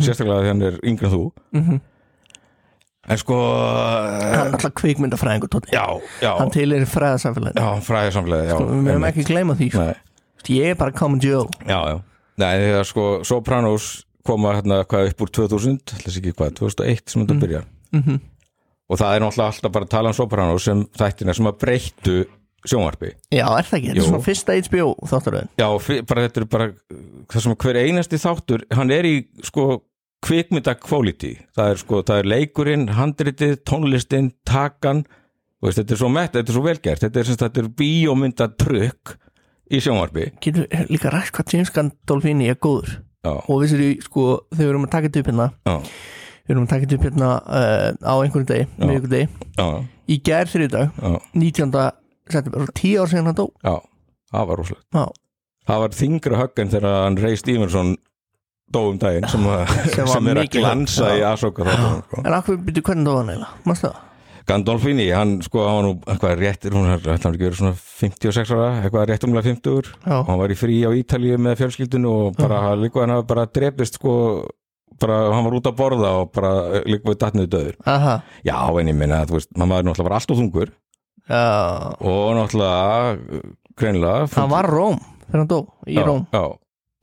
[0.04, 1.22] Sérstaklega þegar hann er yngri en þú.
[1.58, 1.80] Mhm.
[3.04, 5.72] en sko Hann er alltaf kvikmyndafræðingur, Tóti.
[5.74, 5.84] Já,
[6.24, 7.60] já, Hann til er fræðasamfélaginu.
[7.60, 9.10] Já, fræðið samfélagi já, Við meðum einmitt.
[9.12, 9.82] ekki gleyma því sko.
[9.84, 9.94] Nei.
[9.94, 11.98] Þú veist, Ég er bara common Joe Já, já.
[12.40, 13.88] Nei, þegar sko Sopranos
[14.26, 17.64] koma hérna hvað upp úr 2000, ætlas ekki hvað, 2001 sem þetta byrja.
[17.94, 18.22] Mhm.
[18.90, 22.16] Og það er náttúrulega alltaf bara að tala um Sopranos sem þættina sem að breyttu
[22.64, 23.12] sjónvarpi.
[23.32, 25.68] Já, er það ekki, þetta er svona fyrsta HBO þáttaröðin Já,
[26.08, 26.68] bara þetta er bara
[27.32, 29.66] það sem hver einasti þáttur, hann er í sko
[30.24, 31.34] kvikmynda quality.
[31.56, 35.04] Það er sko, það er leikurinn, handritið, tónlistin, takan,
[35.60, 39.18] og þetta er svo mett, þetta er svo velgert, þetta er er bíómynda trukk
[39.72, 40.26] í sjónvarpi.
[40.44, 44.72] Getur líka rætt hvað James Gandolfini er góður Já, Og við sér sko, þegar við
[44.74, 45.46] erum að taka þetta upp hérna
[46.44, 48.84] Við erum að taka þetta upp hérna uh, á einhverjum degi, Já.
[48.84, 49.68] miðvikudegi já,
[50.04, 51.76] Í gær þriði dag, já, 19.
[52.34, 53.74] september, tíu ár síðan hann dó já,
[54.34, 54.84] það var rosalegt.
[54.92, 55.04] Já,
[55.70, 57.94] það var þingra högg en þegar hann Ray Stevenson
[58.74, 59.48] dó um daginn sem,
[59.96, 62.20] Sem sem, er að glansa í þáttunum sko.
[62.24, 64.02] en akkur byrju hvernig dó hann eiginlega, mástu það?
[64.44, 68.50] Gandolfini, hann sko, hann var nú eitthvað réttir, hún ætla hann ekki verið svona 56
[68.52, 72.10] ára, eitthvað rétt umlega 50 Já, og hann var í frí á Ítalíu með fjölskyldinu
[72.12, 74.14] og bara líka hann hafa bara drepist sko
[75.00, 78.90] bara, hann var út að borða og bara líka við datniðu döður aha, já, en
[78.92, 80.74] ég minna, þú veist, maður er náttúrulega var alltof þungur.
[81.24, 81.44] Já.
[82.04, 83.48] Og náttúrulega
[83.80, 86.26] greinilega hann var Róm þegar hann dó, í já, Róm.
[86.36, 86.44] já,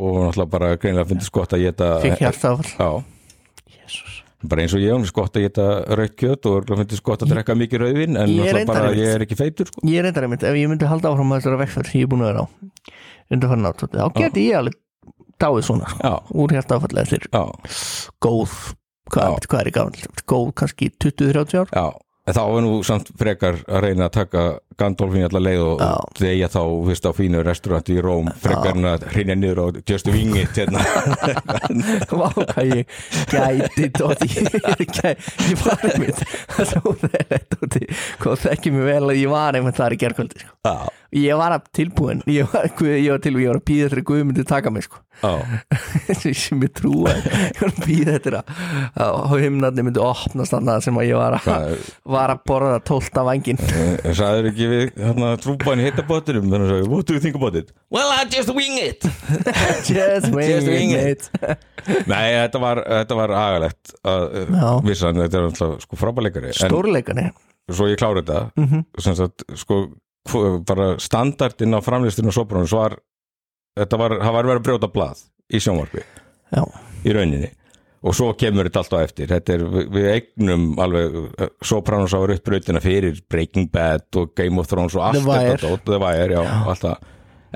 [0.05, 2.91] og náttúrulega bara greinilega finnst gott að geta fikk hjartafall já.
[4.49, 5.65] Bara eins og ég, hún er gott að geta
[5.99, 9.15] raukt kjöt og örugglega finnst gott að drekka mikið rauðvin en Ég er bara ég
[9.15, 9.83] er ekki feitur sko.
[9.87, 12.11] ég er reyndar einmitt, ef ég myndi halda áfram með þessara vegferð sem ég er
[12.13, 12.47] búin að vera á
[13.31, 14.77] undanfarn átt, þá geti ég alveg
[15.41, 16.13] dáið svona, sko,
[16.43, 17.43] úr hjartafall eftir já,
[18.21, 18.55] góð,
[19.11, 19.49] hvað, Já.
[19.49, 20.07] hvað er í gamall?
[20.29, 21.75] Góð kannski 20-30 ár.
[21.75, 21.87] Já
[22.31, 24.41] þá er nú samt frekar að reyna að taka
[24.80, 25.91] Gandolfin allar leið og Já.
[26.19, 30.09] þegar þá fyrst á fínu restaurant í Róm frekar en að hreinja niður á just
[30.11, 30.84] wing it hérna.
[32.19, 32.95] Vá, hvað ég
[33.32, 34.30] gæti Dóti
[35.51, 40.55] Ég var einmitt það er þekki mig vel ég var einmitt þar í gerkvöldi sko.
[41.11, 42.22] Ég var tilbúin.
[42.32, 44.86] Ég var, ég var tilbúin, ég var að býða eftir að Guð myndi taka mig
[44.88, 45.01] sko.
[46.41, 48.53] Sem ég trúa Ég var að býða eftir að
[49.01, 51.76] að himnarnir myndi opnast þarna sem að ég var að
[52.15, 56.88] var að borða tólta vangin en sagður ekki við hérna, trúbæn hitta bóttinum þannig að
[56.91, 57.72] what do you think about it?
[57.89, 59.01] Well, I just wing it.
[59.89, 61.30] Just wing Just wing it.
[62.12, 64.68] nei, þetta var, þetta var agalegt að Já.
[64.86, 67.30] vissan, þetta er alltaf sko frábæleikari en Stórleikani
[67.72, 68.86] svo ég klára þetta Mhm.
[68.99, 69.82] sem sagt, sko
[70.30, 72.97] hvo- bara standardinn á framlistinu og sopranus var
[73.80, 76.03] þetta var, það var verið að brjóta blað í sjónvarpi.
[76.51, 76.64] Já,
[77.07, 77.49] í rauninni
[78.02, 79.30] og svo kemur þetta alltaf eftir.
[79.30, 84.62] Þetta er, við, eignum alveg eh, Sopranos ára upp brautina fyrir Breaking Bad og Game
[84.62, 86.41] of Thrones og allt þetta dót, The Wire, já,
[86.72, 87.10] allt það.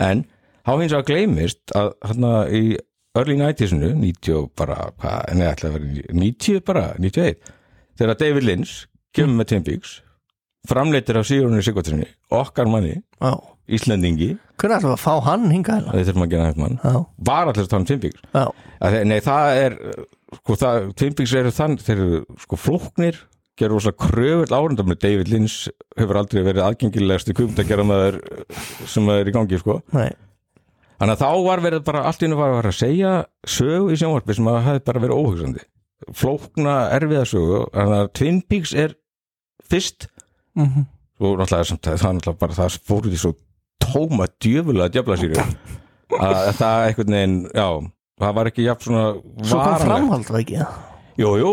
[0.06, 0.26] En
[0.62, 2.64] þá hins vegar gleymist að hérna í
[3.16, 7.54] early 90s-inu 90 og bara, hvað, nei, ætla að vera 90 bara, 91
[7.96, 8.74] þegar David Lynch
[9.16, 10.00] kemur með Twin Peaks
[10.68, 13.36] framleitir af Sigurunni Sigvartsinni okkar manni, já
[13.66, 14.36] Íslendingi.
[14.62, 15.88] Hvernig ætlum við að fá hann hingað?
[15.89, 16.76] Er maður að gera þetta mann.
[16.84, 16.98] Já,
[17.30, 18.26] var að tala um Twin Peaks.
[18.86, 19.78] Að Nei, það er
[20.39, 23.21] sko, það, Twin Peaks eru þann þeir eru sko flóknir
[23.55, 27.36] gerur rosa kröfull árundar með David Lynch hefur aldrei verið aðgengilegast í
[27.88, 28.19] maður
[28.89, 29.80] sem er í gangi sko.
[29.95, 30.11] nei.
[30.95, 33.13] Þannig að þá var verið bara allt í hennu var að segja
[33.43, 35.63] sögu í sjónvarpi sem að hefði bara verið óhugsandi.
[36.15, 38.95] Flókna erfiða sögu þannig að Twin Peaks er
[39.67, 40.07] fyrst.
[40.55, 40.86] Mm
[41.19, 43.34] og náttúrulega samt, það er náttúrulega bara það fór út í svo
[43.84, 45.43] tóma djöfulega djöfla sýri
[46.26, 47.67] að það einhvern veginn, já
[48.22, 49.05] það var ekki jafn svona
[49.45, 50.59] Svo kom framhald, var ekki?
[50.61, 50.82] Það?
[51.16, 51.51] Jú, jú,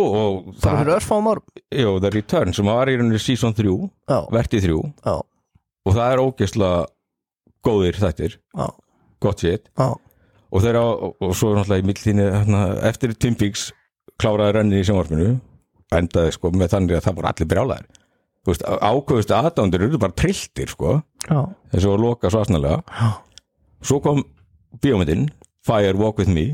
[0.58, 1.44] það, fyrir örfáum árum?
[1.70, 3.74] Jú, The Return sem var í rauninni season 3,
[4.10, 5.14] Já, vertið 3 já,
[5.82, 6.80] og það er ógeðslega
[7.62, 8.66] góðir þættir, já,
[9.22, 9.86] gott já.
[10.52, 13.70] Og þeirra, og, og svo náttúrulega í milltíni hérna, eftir Twin Peaks
[14.20, 15.38] kláraði renni í sjónvarpinu
[15.96, 18.02] endaði sko með þannig að það voru allir brjálæðir
[18.42, 20.96] þú veist, ákveðustu aðdándir eru bara trilltir sko,
[21.28, 22.82] þessu að loka svo asnalega.
[22.90, 23.10] Já,
[23.86, 24.22] svo kom
[24.82, 25.28] bíómyndin
[25.66, 26.46] Fire Walk With Me.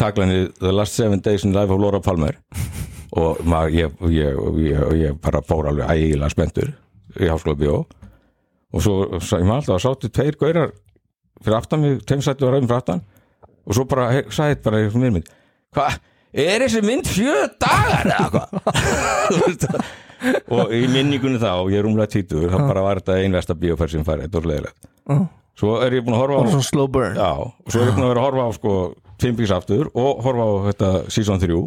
[0.00, 2.36] Taklanið The Last Seven Days in Life of Laura Palmer.
[3.16, 6.72] Og maður, ég, ég, ég, ég bara fór alveg ægilega spenntur
[7.22, 7.76] í háskóla bíó
[8.76, 10.72] og svo, sa- ég maður alltaf að sáttu tveir gaurar
[11.40, 13.00] fyrir aftan mig, tveim sættu að ræðum fyrir aftan.
[13.64, 15.30] Og svo bara, sagði bara í mér mynd,
[15.78, 15.96] hvað,
[16.44, 18.50] er þessi mynd sjö dagar eða hvað
[20.58, 24.04] og í minningunni þá, ég er umlega títur þá bara var þetta einversta bíóferð sem
[24.04, 24.90] farið, þetta var leðilegt
[25.56, 27.32] svo er ég búin að horfa á já,
[27.72, 28.76] svo er ég búin að vera að horfa á sko
[29.16, 31.60] Peaks aftur og horfa á þetta season 3,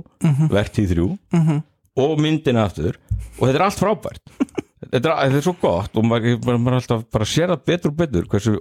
[0.54, 1.60] vertíð 3
[2.00, 3.00] og myndina aftur.
[3.40, 4.34] Og þetta er allt frábært.
[4.80, 7.98] Þetta er, þetta er svo gott og maður, maður alltaf bara sér það betur og
[8.00, 8.54] betur hversu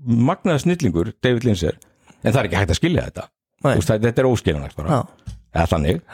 [0.00, 1.80] magnaða snillingur David Lynch er.
[2.22, 3.24] En það er ekki hægt að skilja þetta.
[3.64, 5.00] Veist, þetta, er óskiljanlegt bara.
[5.50, 6.04] Eða þannig,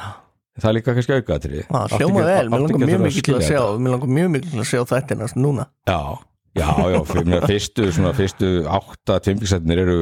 [0.56, 3.92] það er líka kannski aukaðatrið hljóma vel, mér langar mjög mikið til að sjá Mér
[3.92, 5.66] langar mjög mikið til að sjá þetta næst núna.
[5.86, 6.00] Já,
[6.56, 10.00] já, já, fyrir mér fyrstu, svona, fyrstu átta tvimbíksætnir eru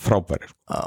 [0.00, 0.52] frábærir.
[0.70, 0.86] Já,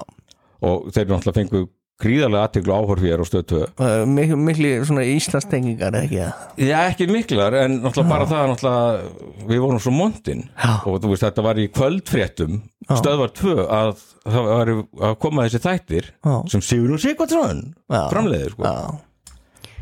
[0.62, 1.66] og þeir náttúrulega fengu
[1.99, 6.45] gríðarlega aðteglu áhorf hér á stöð 2 Uh, miklu, miklu svona Íslandstengingar ekki það?
[6.64, 9.10] Já, ekki miklar, en náttúrulega bara það náttúrulega,
[9.49, 10.72] við vorum svo montin Já.
[10.88, 13.91] og veist, þetta var í kvöldfréttum stöðvar 2 að
[14.24, 14.74] það var
[15.10, 16.34] að koma þessi þættir Já.
[16.53, 18.64] sem Sigurður Sigvardsson framleiðir, sko.
[18.72, 19.09] Já,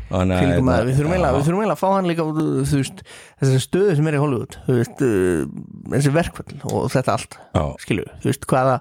[0.08, 2.24] Fylgum að, við þurfum eiginlega að fá hann líka
[2.68, 5.42] þessari stöðu sem er í Hollywood veist, uh,
[5.92, 7.36] þessi verkvöld og þetta allt,
[7.84, 8.78] skilju þú veist, hvaða,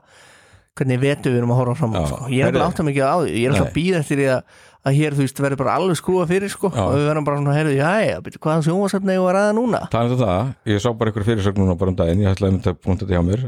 [0.79, 2.31] hvernig vetu við erum að horfa fram á, sko.
[2.31, 4.27] ég er bara átt að mikið á því ég er alltaf að býða eftir því
[4.37, 4.57] að,
[4.87, 7.55] að hér, þú veist, verður bara alveg skrúa fyrir, sko og við verðum bara svona,
[7.57, 9.81] heyrðu, já, já, byrju, hvaða sjónvarsefni eigum við að ræða núna?
[9.91, 12.55] Talandi um það, ég sá bara einhver fyrirsögn núna bara um daginn, ég ætlaði að
[12.55, 13.43] mynda að punta þetta hjá mér.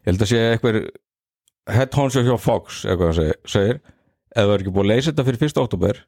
[0.00, 0.80] Ég held að sé einhver
[1.70, 3.80] head honcho hjá Fox eitthvað hann segir,
[4.34, 5.62] ef það er ekki búið að leysa þetta fyrir 1.
[5.64, 6.02] oktober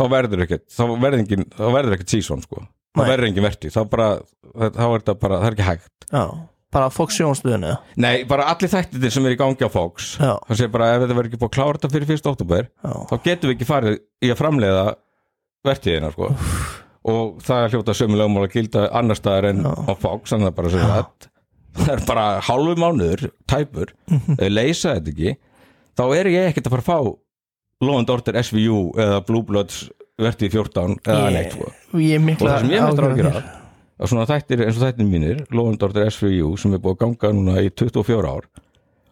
[0.00, 3.08] þá verður ekkert þá verður, engin, þá verður ekkert season sko þá Nei.
[3.12, 4.08] verður engin verti, þá bara
[4.56, 6.24] þá er þetta bara, það er ekki hægt Já,
[6.74, 10.32] bara Fox sjónstöðinu Nei, bara allir þættir sem er í gangi á Fox Já.
[10.48, 12.30] Það sé bara ef þetta verður ekki búið að klára þetta fyrir 1.
[12.32, 12.92] oktober Já.
[13.10, 14.84] þá getum við ekki farið í að framleiða
[15.70, 16.30] vertíðina sko.
[17.10, 20.56] og það er hljóta sömu lögmál að gilda annar staðar en á Fox þannig að
[20.58, 21.28] bara segja það
[21.80, 25.34] það er bara hálfu mánuður, tæpur við leysa þetta ekki
[26.00, 26.98] þá er ég ekkert að fara að fá
[27.80, 29.86] Law and Order SVU eða Blue Bloods
[30.20, 31.70] vertíð 14 eða neitt sko.
[31.94, 33.58] Og það sem ég ágjör af af
[34.00, 37.00] að svona þættir eins og þættir mínir Law and Order SVU sem er búið að
[37.04, 38.48] ganga núna í 24 ár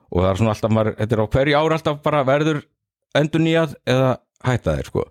[0.08, 2.60] og það er svona alltaf maður, þetta er á hverju ár alltaf bara verður
[3.18, 4.10] endur nýjað eða
[4.48, 5.04] hætta þeir sko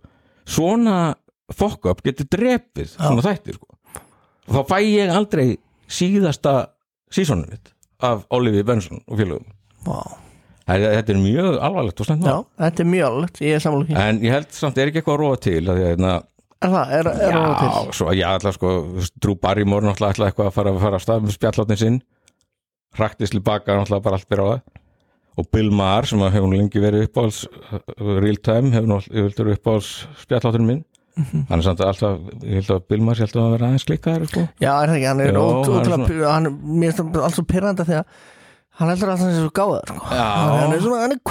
[0.57, 0.97] svona
[1.53, 3.69] fuck up getur drepið svona þættir sko
[4.47, 5.47] og þá fæ ég aldrei
[5.85, 6.55] síðasta
[7.13, 9.45] sísonum mitt af Olivi Benson og félögum
[9.85, 10.01] Vá.
[10.01, 10.26] þetta
[10.67, 13.99] þetta er mjög alvarlegt og snemt Já, þetta er mjög alveg, ég er sammála því.
[14.03, 15.61] En ég held samt er ekki eitthvað að róa til?
[15.63, 16.15] Að að hérna,
[16.57, 17.69] Er það, er, er það til?
[17.69, 18.71] Já, svo já, alltaf sko
[19.21, 21.99] Drú Barrymore ætla eitthvað að fara, fara að stað með spjalláttin sinn.
[22.97, 24.83] Raktist til baka náttúrulega bara allt byrja á það.
[25.37, 27.81] Og Bill Maher sem að hefur lengi verið uppáhalds uh,
[28.23, 29.91] real time hefur uppáhalds
[30.23, 30.85] spjalláttin minn.
[31.17, 31.47] Mhm.
[31.49, 34.41] hann er samt alltaf, ég held að Bill Maher alltaf að vera aðeins klikkaður sko.
[34.61, 35.93] Já, er það ekki, hann er ótrúlega er
[36.45, 36.51] er
[36.83, 38.19] mér hann alltaf pyrranda þegar
[38.77, 40.05] hann heldur sé svo gáðar sko.
[40.11, 41.21] Hann er svona, hann er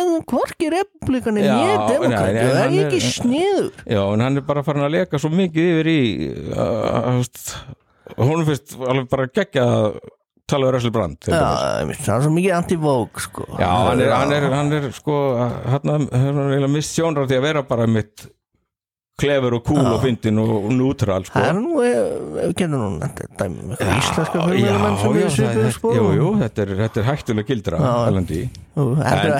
[0.00, 4.02] hann hvorkið republikan er Já, nýja nei, demokrat nei, það er er- ekki sniður Já,
[4.02, 5.98] en hann er bara farin að leka svo mikið yfir í
[6.50, 9.30] uh, uh, hún finnst alveg bara
[10.46, 13.46] tala við Russell Brand Já, hann er svo mikið anti-vogue sko.
[13.58, 15.20] Já, hann er, hann er, hann er sko
[15.70, 16.08] hann
[16.58, 18.26] er mist sjónrar því að vera bara mitt
[19.16, 21.40] klefur og kúl og fyndin og, nútral sko.
[21.40, 25.92] Það er nú, við getum nú nefnt dæmi um íslenska við þetta- sko.
[25.96, 27.78] Jú, jú, þetta er, þetta er hættulega gildra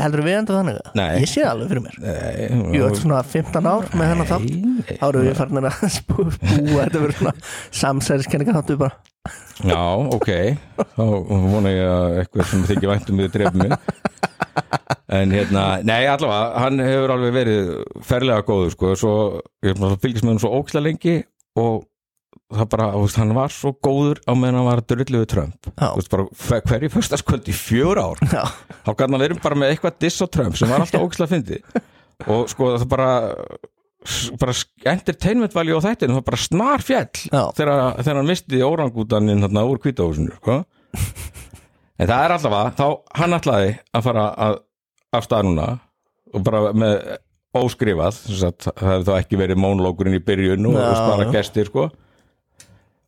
[0.00, 0.78] heldur, við enda þannig?
[0.96, 1.10] Nei.
[1.20, 1.98] ég sé alveg fyrir mér.
[2.00, 4.48] Þetta er svona 15 ár með hennar þátt.
[4.96, 7.34] Þá eru við farin að spú- búa þetta verður svona
[7.82, 8.96] samsæðiskenninga þáttu bara
[9.64, 9.80] Já,
[10.12, 10.28] ok.
[10.96, 11.02] Þá
[11.52, 13.76] vona ég að eitthvað sem þykir væntum við drefum mig
[15.16, 17.68] en hérna, nei allavega hann hefur alveg verið
[18.04, 19.12] ferlega góður sko, svo,
[19.64, 21.14] ég að fylgjast með hann svo óksla lengi
[21.60, 21.84] og
[22.52, 25.70] það bara, veist, hann var svo góður á meðan hann var að drullu við Trump.
[25.80, 28.20] Veist, bara, hver- hverju föstaskvöld í fjör ár.
[28.32, 28.42] Já,
[28.86, 31.62] þá hann verið bara með eitthvað diss á Trump sem var alltaf óksla fyndi
[32.26, 33.10] og sko það bara
[34.40, 34.54] bara
[34.92, 37.42] entertainment value á þættinu það bara snar fjall Já.
[37.56, 40.60] þegar, þegar hann misti órangútaninn þarna úr kvítahúsinu sko.
[41.98, 42.86] en það er allavega þá
[43.20, 44.58] hann ætlaði að fara að
[45.16, 45.68] af stað núna
[46.34, 46.96] og bara með
[47.56, 51.32] óskrifað það hefði þá ekki verið mónlókurinn í byrjun og, og spara já.
[51.38, 51.88] gestir sko.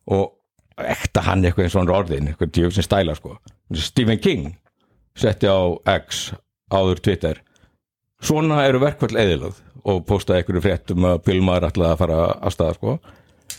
[0.09, 0.27] og
[0.79, 3.35] ekta hann eitthvað eins og hann orðin eitthvað djöf sem stæla sko.
[3.75, 4.53] Stephen King
[5.19, 5.59] setti á
[5.99, 6.31] X
[6.71, 7.43] áður Twitter
[8.23, 9.59] svona eru verkvall eðilöð
[9.89, 12.99] og postaði einhverju fréttum að Bill Maher ætlaði að fara að staða sko.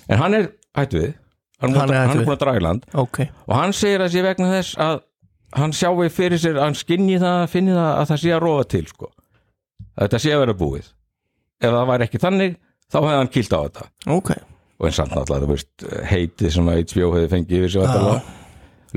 [0.10, 1.14] en hann er hættu við.
[1.60, 2.86] Hann, Hann er búin að draga í land.
[2.96, 3.20] Ok.
[3.48, 5.02] Og hann segir að sé vegna þess að
[5.60, 8.86] hann sjáu fyrir sér, hann skinni það finni það að það sé að rofa til
[8.88, 9.10] sko.
[9.98, 10.92] að þetta sé að vera búið.
[11.60, 12.54] Ef það væri ekki þannig,
[12.88, 13.88] þá hefði hann kýlt á þetta.
[14.16, 14.30] Ok,
[14.80, 18.39] og eins þú veist, heitið sem að HBO hefði fengið yfir sig væntanlega.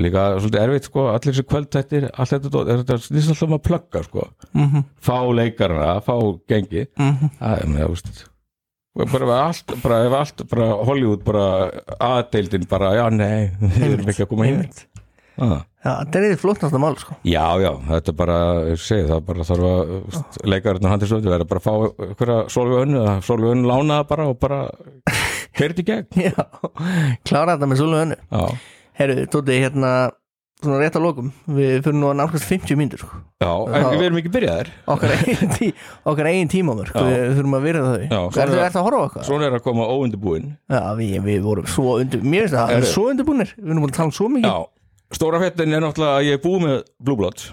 [0.01, 4.03] Líka svolítið erfitt sko, allir þessi kvöldtættir allt þetta, þetta snýst alltaf um að plugga
[4.07, 4.27] sko,
[4.57, 6.15] mhm, fá leikarana fá
[6.49, 6.87] gengi.
[6.97, 7.33] Mhm.
[7.41, 8.23] Það er með, þú veist
[8.93, 11.45] bara ef allt, bara ef allt, bara Hollywood bara
[11.97, 14.83] aðdeildin bara, já nei við erum ekki að koma Einmitt.
[15.41, 15.61] ah.
[15.83, 17.15] Já, þetta er því flóknasta mál sko.
[17.27, 18.35] Já, já, þetta er bara,
[18.69, 21.73] ég segi það bara þarf að leikarinn og handisöfni verða bara að fá
[22.05, 24.61] einhverja sólgu önnu eða sólgu önnu lánaða bara og bara
[25.83, 26.07] í gegn.
[26.23, 26.45] Já,
[27.27, 28.17] klára þetta með svolum önnu.
[28.31, 28.45] Já,
[28.99, 29.93] Herru, Tóti, hérna
[30.63, 33.17] svona rétt að lokum, við fyrir nú að nálgast 50 mínútur sko.
[33.43, 35.67] já, en við erum ekki byrjaðir okkar eigin, tí,
[36.07, 37.03] okkar eigin tímamörk Já.
[37.03, 39.25] við þurfum að virða þau Já, Ertu svona- er að horfa á eitthvað?
[39.27, 42.77] Svona er að koma óundibúin Já, við, við vorum svo undir mér finnst það, við
[42.77, 42.85] Herru.
[42.85, 44.55] erum svo undirbúnir við erum búin að tala um svo mikið Já,
[45.19, 47.49] stóra fettin er náttúrulega að ég er búið með Blue Bloods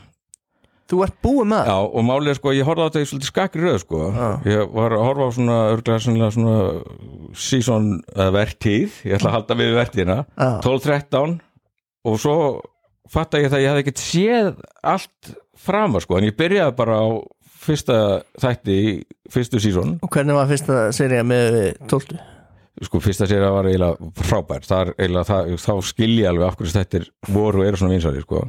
[0.90, 1.68] Þú ert búið með það?
[1.70, 4.28] Já, og málið er sko, ég horfði á þetta í svolítið skakri röð sko Já.
[4.50, 6.56] Ég var að horfa á svona, örglega svona, svona
[7.38, 7.90] season
[8.34, 10.48] vertíð Ég ætla að halda við vertíðina Já.
[10.66, 11.36] 12-13
[12.10, 12.36] og svo
[13.10, 14.50] fatta ég það að ég hafði ekkert séð
[14.94, 17.08] allt framar sko en ég byrjaði bara á
[17.60, 17.96] fyrsta
[18.40, 18.92] þætti í
[19.30, 21.58] fyrstu sísón Og hvernig var fyrsta serið með
[21.90, 22.20] 12?
[22.86, 26.72] sko fyrsta sér var eiginlega frábær Þar, eiginlega, það, þá skil ég alveg af hverju
[26.78, 28.46] þættir voru og eru svona vinsari sko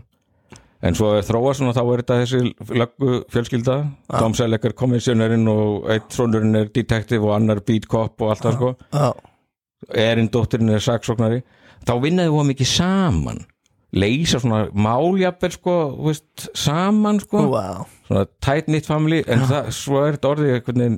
[0.82, 2.42] en svo er þróa svona þá er þetta þessi
[2.82, 3.76] löggu fjölskylda.
[4.18, 8.46] Tom Selleck er kommissionerinn og eitt sonurinn er detective og annar beat cop og allt
[8.48, 8.74] það sko.
[8.94, 9.12] Já,
[10.08, 11.42] erinn dóttirinn er saksóknari.
[11.86, 13.40] Þá vinnaði við mikið saman.
[13.92, 15.74] Leysa svona máljapir sko,
[16.08, 17.48] veist, saman sko.
[17.52, 20.96] Wow svona tight knit family en það, svo er þetta orðið einhvern veginn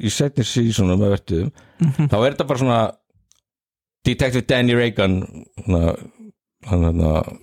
[0.00, 1.50] í setni sísonum með vertuðum
[1.84, 2.06] Mhm.
[2.08, 2.78] þá er þetta bara svona
[4.04, 5.18] Detective Danny Reagan
[5.64, 5.94] svona,
[6.68, 7.38] hann, hann,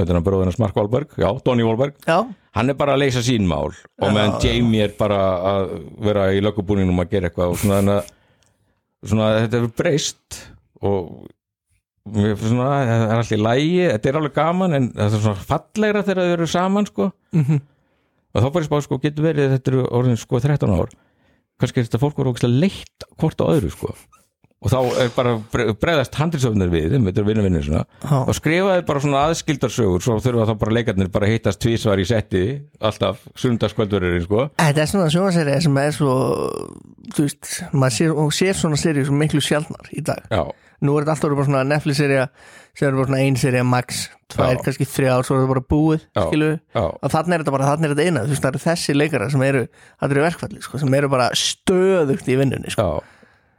[0.00, 1.96] þetta er bróðinans Mark Wahlberg, já, Donny Wahlberg.
[2.06, 2.18] Já,
[2.56, 3.72] hann er bara að leysa sín mál.
[4.00, 5.18] Og meðan Jamie er bara
[5.52, 5.74] að
[6.06, 7.98] vera í löggubúninum að gera eitthvað og svona,
[9.04, 10.40] svona þetta hefur breyst
[10.80, 11.26] og
[12.10, 16.04] svona, það er alltaf í lægi þetta er alveg gaman en það er svona fallegra
[16.06, 17.10] þegar þau eru saman sko.
[17.36, 17.60] Mhm.
[18.30, 20.92] og þá bara sko, getur verið þetta eru orðin sko 13 ár.
[21.60, 23.94] Kannski er þetta fólk voru ógeðslega leitt hvort á öðru sko
[24.60, 27.84] og þá er bara bre- bregðast handriðsöfnir við er vinnavinnir svona
[28.26, 32.42] og skrifaði bara svona aðskildarsögur svo þurfa þá bara leikarnir bara hittast tvísvar í setti
[32.84, 34.48] alltaf sundagskvöldurinn sko.
[34.60, 36.14] Þetta er svona sjónvarseri sem er svo
[37.16, 40.26] þú veist, maður sér, sér svona seri svo miklu sjálfnar í dag.
[40.30, 40.42] Já,
[40.84, 42.26] nú er þetta alltaf bara svona Netflix-serja
[42.76, 44.60] sem er bara svona ein serja max tvær, Já.
[44.66, 46.26] kannski þrjár, svo er þetta bara búið Já.
[46.76, 48.94] já, og þannig er þetta bara þannig er þetta eina, þú veist, það eru þessi
[48.94, 52.86] leikara sem eru það eru verkfalli, sko, sem eru bara stöðugt í vinnunni, sko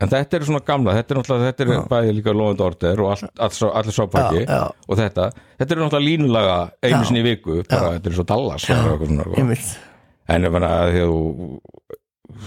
[0.01, 3.25] en þetta er svona gamla, þetta er náttúrulega þetta er bæði líka lofandi order og
[3.47, 4.61] allir sápaki Já, já.
[4.87, 5.29] og þetta,
[5.61, 7.05] þetta er náttúrulega línulaga einu Já.
[7.09, 9.37] sinni í viku, bara þetta er svo Dallas já, svona, sko.
[9.41, 9.71] einmitt,
[10.31, 11.15] en að því að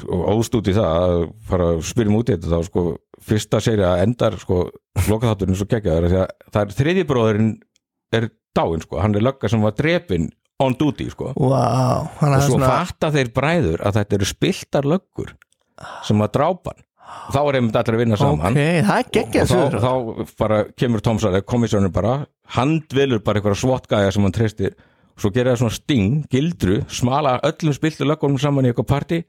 [0.00, 2.84] þú óst út í það að fara að spyrjum út í þetta þá sko
[3.24, 4.62] fyrsta serja endar sko
[5.08, 7.52] lokaþátturinn svo geggjaður af því að það er þriðji bróðurinn
[8.14, 10.30] er dáinn sko, hann er lögga sem var drepinn
[10.62, 11.32] on duty sko.
[11.36, 15.34] Wow og svo svona, fatta þeir bræður að þetta eru spiltar löggur
[16.06, 16.84] sem að drápa hann
[17.34, 18.56] þá er einmitt allir að vinna saman.
[18.56, 22.18] Ok, það er geggjað og þá, þá bara kemur Tomsar komissjónur bara,
[22.56, 24.76] handvelur bara eitthvað svottgæja sem hann treystir.
[25.14, 29.20] Og svo gerir það svona sting, gildru smala öllum spiltu löggunum saman í eitthvað party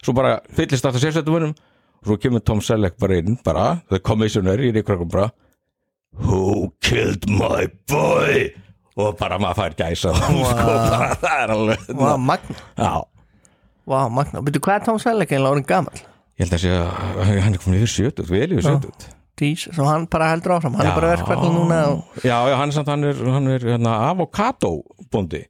[0.00, 4.60] svo bara fyllist alltaf sérsættumunum og svo kemur Tom Selleck bara inn bara, the commissioner
[4.64, 5.28] í ríkvækum bara
[6.16, 8.48] Who killed my boy?
[8.96, 10.14] Og bara maður fær gæsa.
[10.16, 10.46] Wow.
[10.50, 12.92] sko, bara, það er alveg wow, magna,
[13.84, 14.40] wow, magna.
[14.46, 16.00] Byrju, hvað er Tom Selleck eiginlega orðin gamall?
[16.36, 19.84] Ég held að sé að hann er komin yfir 70, vel yfir 70 Dís, svo
[19.84, 20.78] hann bara heldur áfram.
[20.78, 22.14] Hann er bara verkfalli núna og...
[22.24, 23.18] Já, já, hann samt, hann er,
[23.52, 24.78] er hérna, avokado
[25.12, 25.42] bóndi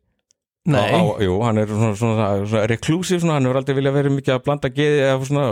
[0.66, 2.66] nei, á, á, Jú, hann er svona, svona, svona
[3.06, 5.46] svona, hann hefur aldrei viljað verið mikið að blanda geði eða svona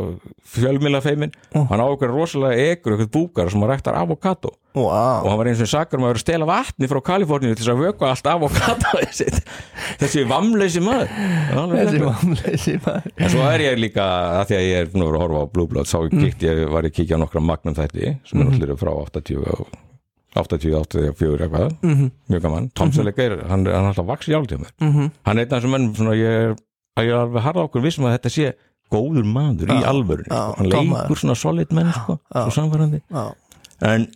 [0.54, 4.52] fjölmila feimin hann á okkur rosalega ekur, okkur búkar sem hann ræktar avokado.
[4.74, 7.54] Og wow hann var eins og sakar um að vera að stela vatni frá Kaliforníu
[7.54, 8.94] til þess að vöka allt avokado
[10.02, 11.12] þessi vamleysi maður.
[11.74, 13.08] Þessi mamleysi maður.
[13.22, 14.04] En svo er ég líka,
[14.40, 16.20] að því að ég er búin að vera að horfa á Blue Blood, þá Mm.
[16.24, 18.46] kíkt ég, var ég að kíkja nokkra magnum þætti, sem Mhm.
[18.50, 19.66] er allir frá 80 og 80,
[20.34, 22.10] 84 eitthvað, Mhm.
[22.30, 22.70] mjög gaman.
[22.74, 25.10] Tom Selleck er, hann, er- hann er alltaf vaks í áltíðum Mhm.
[25.24, 26.56] hann er einn af þessum mennum svona, ég er,
[26.98, 28.52] ég er alveg harða okkur vissum að þetta sé
[28.92, 30.54] góður maður í alvörunni já, sko.
[30.58, 33.00] hann leikur svona solid menn sko, svo samvarandi.
[33.10, 33.34] Já.
[33.82, 34.06] en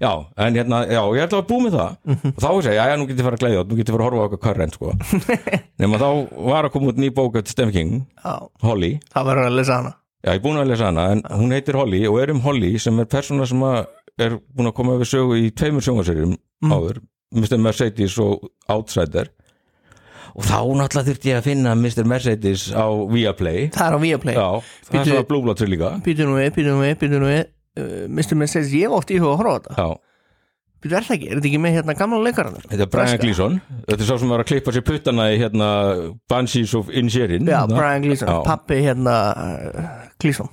[0.00, 1.96] já, en hérna, já, ég ætla að búa með það.
[2.06, 2.28] Mhm.
[2.28, 3.96] og þá er ég, já, já, nú getur ég fara að glæða nú getur ég
[3.96, 4.92] fara að horfa á okkar current sko.
[5.78, 6.08] Nema þá
[6.46, 8.06] var að koma út ný bók eftir Stephen King,
[8.62, 9.00] Holly.
[9.14, 9.94] Það verður að lesa hana
[10.26, 12.72] Já, ég er búin að lesa hana, en hún heitir Holly og er um Holly
[12.82, 13.60] sem er persóna sem
[14.18, 16.32] er búin að koma við sögu í tveimur sjóngaserjum
[16.66, 16.98] áður,
[17.30, 17.60] Mr.
[17.62, 19.30] Mercedes og Outsider
[20.36, 22.02] og þá náttúrulega þurfti ég að finna Mr.
[22.10, 24.48] Mercedes á Viaplay Það er á Viaplay Já,
[24.88, 28.02] það er svona Blood líka Býtu nú við, býtu nú við, býtu nú við uh,
[28.10, 28.36] Mr.
[28.42, 29.88] Mercedes, ég oft í huga að horfa þetta Já,
[30.86, 33.18] Býtu er það ekki, er þetta ekki með hérna gamla leikarann þetta er Brian.
[33.24, 33.58] Gleason
[33.88, 35.70] Þetta er sá sem var að klippa sér puttana í hérna
[36.30, 37.46] Banshees of Inisherin.
[37.50, 38.38] Já, Brian Gleason, Já.
[38.46, 39.16] pappi hérna
[40.22, 40.48] Gleason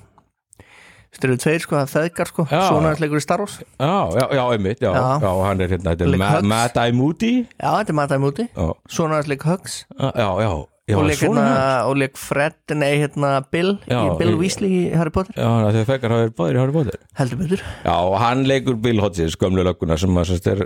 [1.14, 2.44] Þetta eru tveir sko, það feðgar sko.
[2.50, 3.60] Svona hans leikur í Star Wars.
[3.78, 5.34] Já, já, já, einmitt, já, já, Já.
[5.46, 6.48] hann er hérna, þetta er Leik Ma- Hugs.
[6.50, 10.10] Mad Eye Moody Já, þetta er Matai Múti Já, Svona hans leik Hugs já,
[10.42, 10.50] já,
[10.90, 15.36] já og leik, hérna, Fred, nei hérna Bill Já, í Bill Weasley í Harry Potter.
[15.38, 17.00] Já, þau fekkar verið báðir í Harry Potter.
[17.20, 17.64] Heldur betur.
[17.86, 20.66] Já, og hann leikur Bill Hodges, gömlu lögguna sem að sérst er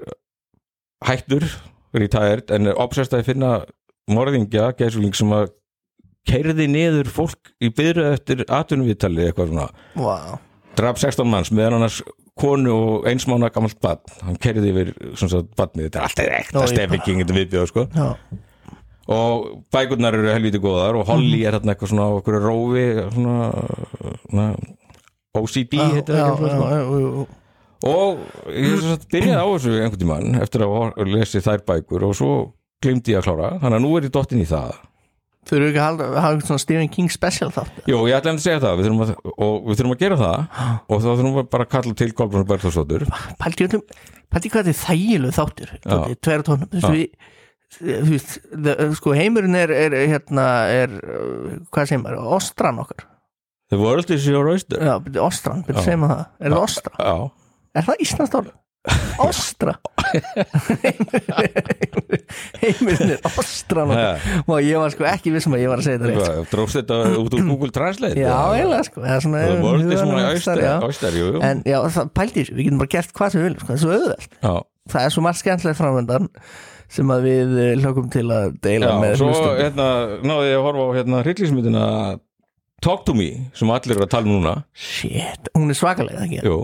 [1.05, 1.45] hættur
[1.97, 3.51] retired, en er obsessed að finna
[4.11, 5.51] morðingja, geðsúling sem að
[6.27, 10.39] keirði niður fólk í byrju eftir atvinnuvítali eitthvað svona, Vá,
[10.79, 12.01] draf 16 manns meðan annars
[12.37, 14.91] konu og einsmána gamalt badn, hann keirði yfir
[15.57, 17.87] badnið, þetta er alltaf ekta King, þetta viðbjöð sko.
[17.95, 18.09] Já,
[19.07, 21.47] og bækurnar eru helviti góðar og Holly mhm.
[21.47, 22.85] er hérna eitthvað svona okkur rófi
[23.15, 23.49] svona,
[24.27, 24.47] svona
[25.37, 27.27] OCD heitir það ekki svona
[27.87, 32.31] og ég byrjaði á þessu einhvern tíman eftir að lesi þær bækur og svo
[32.83, 33.55] glimti ég að klára.
[33.61, 34.75] Þannig að nú er ég dottin í það.
[35.47, 37.77] Þau eru ekki að hafa eitthvað svona Stephen King special þátt?
[37.87, 40.43] Jó, ég ætlaði að segja það við að, og við þurfum að gera það.
[40.83, 43.05] Og þá þurfum við bara að kalla til Kolbjörn Bergþórsdóttur.
[43.39, 45.69] Paldi hvað þetta er þægilegu þáttur
[46.27, 47.05] 2.12
[47.81, 50.93] veist, the- sko heimurinn er, er hérna, er,
[51.73, 53.07] hvað segir maður, ostran okkar
[53.67, 54.95] The world is your oyster Já,
[55.25, 55.81] ostran, Já.
[55.83, 56.95] segir maður það Er það ostra?
[57.03, 57.17] Já,
[57.77, 58.55] Er það orð?
[59.19, 59.73] Ostra
[62.61, 65.99] Heimurinn er ostran okkar og ég var sko ekki vissum að ég var að segja
[65.99, 66.45] þetta rétt sko.
[66.53, 70.23] dróst þetta út úr Google Translate Já, eiginlega sko er svona, The world is my
[70.29, 70.73] oyster, já.
[70.87, 71.43] oyster jú, jú.
[71.49, 73.77] En já, það pældi þessu, við getum bara gert hvað sem við viljum sko, það
[73.77, 74.53] er svo auðvelt Já,
[74.95, 76.31] það er svo margt skemmtilegt framöndan
[76.91, 79.59] sem að við eh, hlökum til að deila Já, með svo hlustendum.
[79.63, 79.89] hérna,
[80.31, 81.83] náði ég að horfa á hérna hryllingsmyndina
[82.85, 84.51] Talk to me, sem allir eru að tala um núna.
[84.77, 86.43] Shit, hún er svakalega ekki?
[86.45, 86.59] Jú,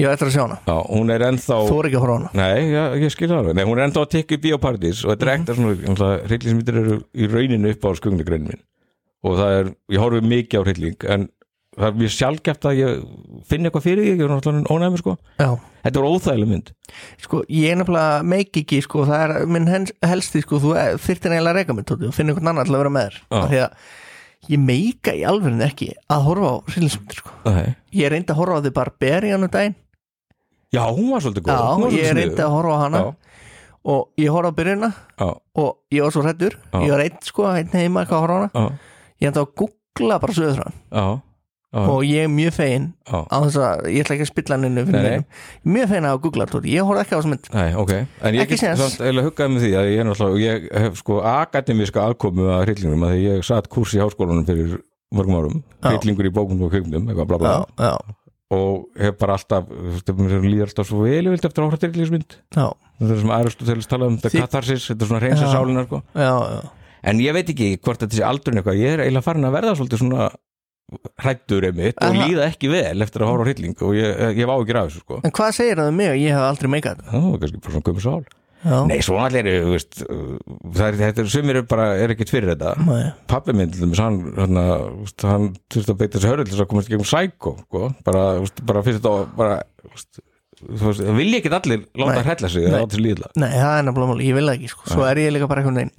[0.00, 2.30] Ég eftir að sjá hana, já, hún er ennþá þú er ekki að horfa hana?
[2.34, 3.54] Nei, já, ég skil það alveg.
[3.58, 6.96] Nei, hún er ennþá að tikka í biopartís og þetta er ekta svona hryllingsmyndir eru
[7.14, 8.62] í rauninu upp á skugnugreinum minn
[9.24, 11.28] og það er, ég horfi mikið á hrylling en
[11.74, 13.04] það er mjög sjálfgeft að ég
[13.50, 15.16] finna eitthvað fyrir því, ég er náttúrulega ónæmi sko.
[15.40, 15.50] Já,
[15.84, 16.70] Þetta er óþægileg mynd.
[17.20, 20.70] Sko, ég er nefnilega meik ekki, sko, það er minn helsti, sko, þú
[21.04, 23.18] þyrftir eiginlega að reyka tóti, og finna einhvern annan til að vera með þér.
[23.50, 23.70] Því að
[24.54, 27.34] ég meika í alveginn ekki að horfa á hryllismyndir, sko.
[27.50, 27.68] Nei.
[28.00, 29.76] Ég reyndi að horfa á því Barbarian um daginn.
[30.72, 31.52] Já, hún var svolítið góð.
[31.52, 33.04] Já, var ég svolítið reyndi að horfa á hana.
[33.04, 33.08] Já,
[33.84, 35.28] og ég horfa á byrjunna já,
[35.60, 36.80] og ég var svo hrættur, Já.
[36.80, 37.44] ég var einn, sko,
[41.74, 43.18] já, og ég er mjög fegin já.
[43.26, 44.86] á þess að, ég ætla ekki að spilla hann innu
[45.74, 47.52] mjög fegin að googla tóti, ég horfði ekki á þessu mynd.
[47.58, 51.20] Nei, ok, en ég get eiginlega huggaði með því að ég náttúrulega, ég hef sko
[51.34, 54.76] akademíska aðkomu að hryllingum að því ég satt kurs í háskólanum fyrir
[55.14, 55.90] mörgum árum, Já.
[55.92, 57.94] hryllingur í bókum og já,
[58.52, 59.68] og hef bara alltaf,
[60.44, 62.36] líður alltaf svo vel vilt eftir að horfa hryllingsmynd.
[62.54, 62.66] Já,
[63.00, 66.02] þetta er sem Aristoteles tala um, þetta katharsis þetta er svona reynsa sálinar sko.
[67.04, 68.82] en ég veit ekki hvort þetta sé aldurinn eitthvað.
[68.82, 70.28] Ég er eiginlega farin að verða svolítið svona
[71.24, 72.28] hrættur einmitt og Aha.
[72.28, 75.02] líða ekki vel eftir að horfa á hrylling og ég, ég hef áhyggjur af þessu
[75.04, 75.20] sko.
[75.24, 77.74] en hvað segir það um mig og ég hef aldrei meikað það var kannski bara
[77.74, 78.26] svona gömur sál
[78.64, 80.28] já, Nei, svona allir eru, þú veist uh,
[80.76, 83.00] það er, þetta er, sumir eru bara, er ekkert fyrir þetta Nei.
[83.32, 84.60] Pappi minn, til dæmis, hann hann,
[85.24, 88.24] hann þurfti að beita þessi hörður til þess að komast í gegnum sækó, sko bara,
[88.70, 90.22] bara fyrst þetta bara, þú veist,
[90.64, 92.26] þú veist, það vilja ekkert allir láta Nei.
[92.28, 92.68] hrella sig,
[93.40, 93.54] Nei.
[93.56, 94.90] það er máli, ég vil það ekki sko.
[94.92, 95.96] svo er ég líka bara einhvern veginn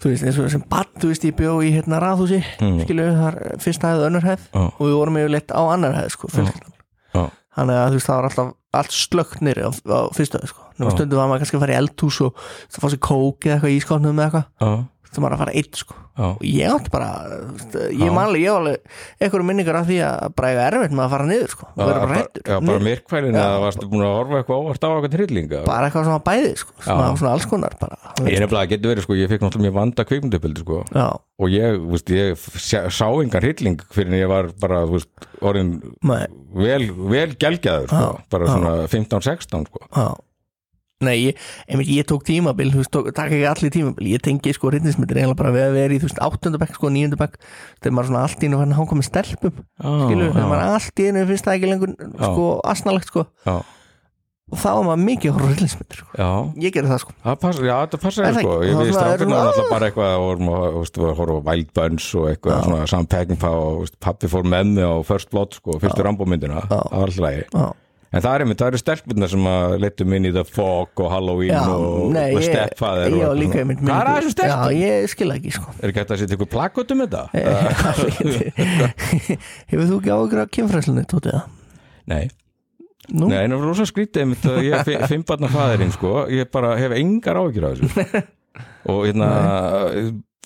[0.00, 2.80] þú veist, eins og sem bann, þú veist, ég bjó í hérna raðhúsi, Mm.
[2.84, 4.60] skilu, þar fyrsta hæð og önnur hæð Já.
[4.66, 6.74] og við vorum yfirleitt á annar hæð, sko, fjölskyldan
[7.14, 7.24] Já.
[7.56, 10.62] þannig að þú veist, það var alltaf allt slögt nýri á, á fyrstu hæð, sko
[10.76, 10.90] Já.
[10.92, 12.34] stundum var maður kannski að fara í eldhús og
[12.68, 15.52] það fá sér kók eða eitthvað í skóknum eða eitthvað Já, það maður að fara
[15.56, 15.94] einn, sko.
[16.16, 17.08] Já, og ég átti bara,
[17.60, 18.12] þú ég Já.
[18.16, 21.68] manlega ég alveg einhverjum minningar af því að eiga erfitt með að fara niður, sko.
[21.76, 23.42] Vera bara já, bara myrkvælin Já.
[23.44, 25.60] eða varstu búin að horfa eitthvað óvart á eitthvað hryllinga?
[25.68, 26.76] Bara eitthvað svona bæði, sko.
[26.86, 27.18] Svona, Já.
[27.20, 30.64] svona alls konar bara Ég nefnilega getur verið, sko, ég fikk náttúrulega mjög vanda kvikmyndupildi,
[30.64, 30.82] sko.
[30.96, 32.46] Já, og ég, þú veist, ég
[32.96, 35.74] sá, engan hrylling fyrir en ég var bara, þú veist, orðin
[36.56, 38.24] vel, vel gelgjaður, sko, Já.
[38.32, 38.54] bara Já.
[38.56, 39.84] svona 15-16, sko.
[39.92, 40.08] Já
[41.04, 41.36] Nei, ég,
[41.68, 44.06] einmitt, ég tók tímabil, þú veist, takk ekki allir tímabil.
[44.14, 47.34] Ég tengi sko reyndismyndir eiginlega bara við að vera í þú veist, áttundabæk, sko, níundabæk
[47.82, 50.96] þegar maður svona allt í einu fann að hanga með stelpum skilur, þegar maður allt
[50.96, 53.26] í einu finnst það ekki lengur sko, asnalegt, sko.
[53.44, 53.56] Já,
[54.46, 56.08] og þá var maður mikið að horfa reyndismyndir, sko.
[56.16, 56.30] Já,
[56.64, 57.12] ég gerði það, sko.
[57.26, 58.64] Það passa, já, þetta passa Er það sko, ekki?
[58.64, 59.20] ég Það við svona er
[59.50, 62.64] alltaf bara eitthvað og þú veist, á Wild Buns og eitthvað, Já.
[67.52, 68.24] svona Með á Já.
[68.26, 71.02] það Já, en það er það eru stelpurnar sem að leittum inn í The Fog
[71.02, 73.64] og Halloween já og, nei, og Stepfather og eitthvað líka svona.
[73.64, 74.78] einmitt Hvað er að þessu Já, stelpum?
[74.80, 77.22] ég skil ekki, sko Er ekki hægt að setja ykkur plakot um þetta?
[79.70, 81.48] Hefur þú ekki áhugur af kynfræslunni, tótið það?
[82.12, 82.24] Nei,
[83.06, 85.92] Nú, Nei, en það var rosa skrítið einmitt að ég er fi- fimm barna fæðirinn
[85.94, 88.22] sko, ég bara hef engar áhyggjur af þessu
[88.90, 89.28] og hérna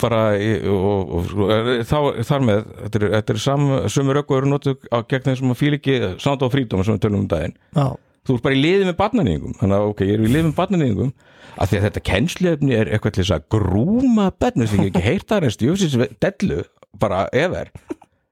[0.00, 1.96] bara ég- og, og, og, þá,
[2.28, 5.50] þar með þetta er, þetta er sam, sömu rökku eru notuð á gegn þeim sem
[5.54, 7.56] að fíl ekki sound of freedom sem við tölum um daginn.
[7.76, 7.86] Já,
[8.26, 10.56] þú ert bara í liði með barnanýðingum þannig að ok, ég er í liði með
[10.60, 11.12] barnanýðingum
[11.60, 14.90] af því að þetta kennsluefni er eitthvað til þess að grúma börn, þess að ég
[14.92, 16.60] ekki heyrt það reyst jöfsins dellu,
[17.00, 17.72] bara efer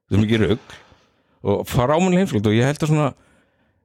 [0.09, 0.77] er mikið rugg
[1.49, 3.09] og fara ámannlega heimslut og ég held að svona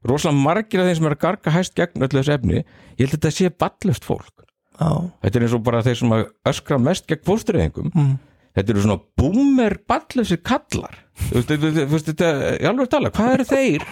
[0.07, 2.61] rosalega margir af þeim sem er að garga hæst gegn öllu þessu efni,
[2.97, 4.45] ég held að þetta sé ballust fólk,
[4.79, 7.91] þetta er eins og bara þeir sem að öskra mest gegn fóstureyðingum.
[7.93, 8.13] Mm.
[8.53, 10.97] þetta eru svona boomer ballusir kallar.
[11.29, 13.85] Þú veist, þú veist, þú veist, þetta, ég alveg að tala, hvað eru þeir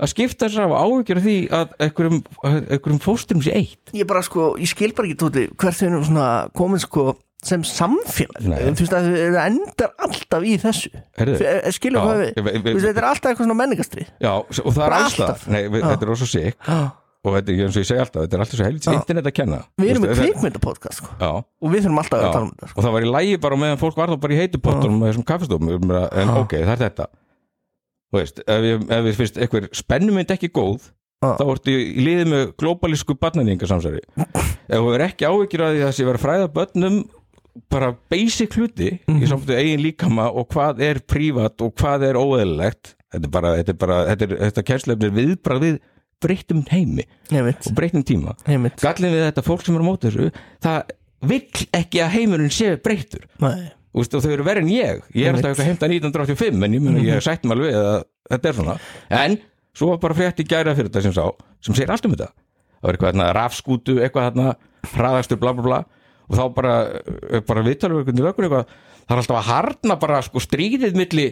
[0.00, 3.92] að skipta af áhyggjur af því að einhverjum, einhverjum fósturum sé eitt?
[3.92, 7.10] Ég bara sko, ég skil bara ekki tóti hvert þau eru svona komin sko
[7.44, 8.44] sem samfélag.
[8.44, 8.58] Nei.
[8.76, 10.90] þú veist að það endar alltaf í þessu.
[11.16, 12.40] F- skilur hvað við,
[12.84, 15.46] þetta er alltaf eitthvað svona menningastrið Já, og það er alltaf.
[15.48, 16.58] Þetta er rosa sick.
[16.66, 16.80] Já.
[17.24, 19.34] Og þetta er eins og ég segi alltaf, þetta er alltaf svo helvits internet að
[19.36, 21.10] kenna við erum með kvikmyndapodcast sko.
[21.60, 22.78] Og við þurfum alltaf já, að tala um þetta sko.
[22.80, 25.26] og það var í lægi bara meðan fólk var þá bara í heitupottunum með þessum
[25.28, 26.38] kaffestofum en Já.
[26.40, 27.08] ok, það er þetta
[28.10, 30.88] Þú veist, ef við, finnst eitthvað spennumynd ekki góð
[31.20, 31.36] Já.
[31.36, 36.08] þá ertu í liði með glóbalísku barnaningasamsari ef þú er ekki áhyggjur að því að
[36.08, 36.96] vera að fræða börnum
[37.70, 39.20] bara basic hluti Mhm.
[39.22, 43.54] í samfættu eigin líkama og hvað er prívat og hvað er óeðlilegt þetta er bara,
[43.60, 45.78] þetta er bara, þetta er þetta kærslefni er viðbrað við
[46.22, 48.36] breyttum heimi heimitt, og breyttum tíma.
[48.48, 50.30] Heimitt gallin við þetta fólk sem er á móti þessu
[50.64, 50.96] það
[51.30, 52.74] vill ekki að heimurinn sé.
[53.90, 55.00] Úst, og þau eru verið en ég.
[55.18, 57.96] Ég er alltaf eitthvað heimta 1985 en ég mun að ég sætt maður við að
[58.30, 58.76] þetta er svona.
[59.18, 59.38] En
[59.74, 61.24] svo var bara frétt í gæra fyrir þetta sem sá
[61.64, 62.30] sem segir allt um þetta.
[62.80, 64.52] Það var eitthvað hérna rafskútu eitthvað hérna,
[64.94, 65.80] hraðastur bla bla bla.
[66.30, 66.74] Og þá bara,
[67.48, 71.26] bara viðtalverkundi vökkur eitthvað, það er alltaf að harna bara sko stríðið milli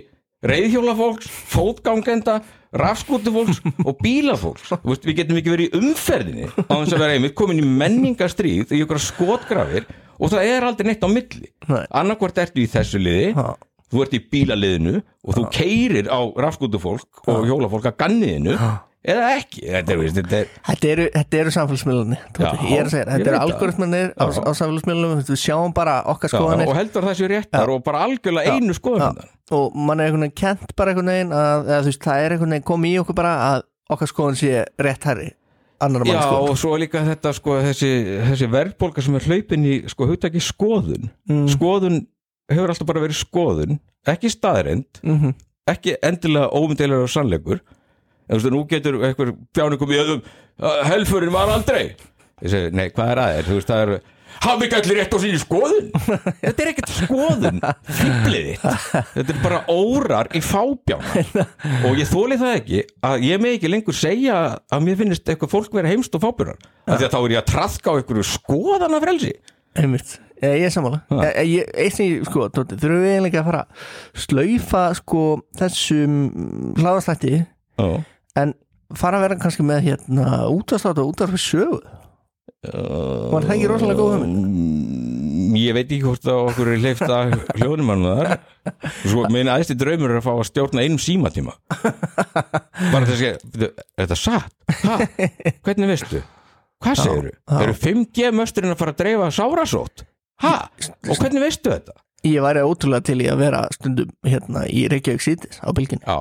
[0.47, 2.39] reyðhjólafólks, fótgangenda
[2.79, 4.69] rafskútufólks og bílafólks.
[4.85, 8.75] Veist, við getum ekki verið í umferðinni á þess að vera einmitt komin í menningastríð
[8.77, 9.87] í ykkur skotgrafir
[10.19, 11.49] og það er aldrei neitt á milli.
[11.69, 11.85] Nei.
[11.91, 13.55] annarkvort ertu í þessu liði Ha.
[13.89, 18.59] þú ert í bílaliðinu og þú keirir á rafskútufólk og hjólafólk að ganniðinu
[19.07, 21.07] eða ekki þetta er, veist, þetta er Þetta eru,
[21.41, 24.41] eru samfélagsmiðlunni Já, Ég er að segja, þetta eru algoritmanir á, Já.
[24.43, 26.71] á samfélagsmiðlunum Við sjáum bara okkar já, skoðanir.
[26.71, 29.21] og heldur það séu réttar og bara algjörlega einu skoðan
[29.55, 32.35] og mann er einhvern veginn kent bara einhvern veginn að, eða, þú veist, það er
[32.37, 35.31] einhvern veginn komið í okkur bara að okkar skoðan sé rétt herri
[35.81, 37.91] annar Já, mann sko og svo líka þetta sko, þessi,
[38.29, 41.09] þessi verðbólka sem er hlaupin í sko, hugtaki skoðun.
[41.31, 41.47] Mm.
[41.55, 42.01] skoðun
[42.51, 43.79] hefur alltaf bara verið skoðun
[44.09, 45.37] ekki staðreind, mm
[45.69, 47.59] ekki endilega ómyndilega og sannleikur
[48.29, 50.23] en þú veist, nú getur einhver bjáningum í öðum
[50.89, 51.97] helfurinn var aldrei.
[52.39, 54.01] Ég segi, nei, hvað er aðeins, þú veist, það er
[54.45, 55.89] hafði ekki allir rétt á sínu skoðun?
[56.45, 57.61] Þetta er ekkert skoðun
[57.99, 58.65] fýblið þitt.
[59.15, 61.47] Þetta er bara órar í fábjána.
[61.89, 64.39] Og ég þóli það ekki að ég með ekki lengur segja
[64.71, 67.43] að mér finnist eitthvað fólk vera heimst og fábjánar af því að þá er ég
[67.43, 69.35] að traðka á einhverju skoðana frelsi.
[69.79, 71.03] Einmitt, ég, er sammála.
[71.11, 73.65] Sem ég, sko, þurfum við eiginlega að fara
[74.17, 75.25] slaufa, sko,
[75.59, 76.17] þessum
[76.79, 77.35] hlaðastætti
[77.79, 77.91] Já.
[78.37, 78.55] En
[78.97, 81.81] fara að vera kannski með hérna útastátt og útastátt sögu
[82.59, 85.59] Var það ekki rosalega góð hugmynd?
[85.59, 88.33] Ég veit ekki hvort að okkur er hleyft að hljóðnum hann þar
[89.05, 93.73] Svo minn aðeinsli draumur er að fá að stjórna einum símatíma Bara þess að Er
[94.03, 94.53] þetta satt?
[94.83, 94.99] Ha?
[95.65, 96.21] Hvernig veistu?
[96.85, 97.33] Hvað segirðu?
[97.35, 97.57] já.
[97.65, 100.05] Eru 5G mösturinn að fara að dreifa sárasótt?
[100.45, 100.53] Ha?
[101.09, 101.97] Og hvernig veistu þetta?
[102.27, 106.19] Ég væri ótrúlega til í að vera stundum hérna í Reykjavík sítis á bylginni Já,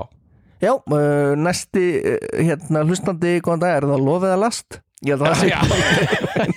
[0.63, 4.79] Já, uh, næsti uh, hérna hlustandi, góðan dag, er það lofið að last?
[5.05, 5.49] Ég held að það sé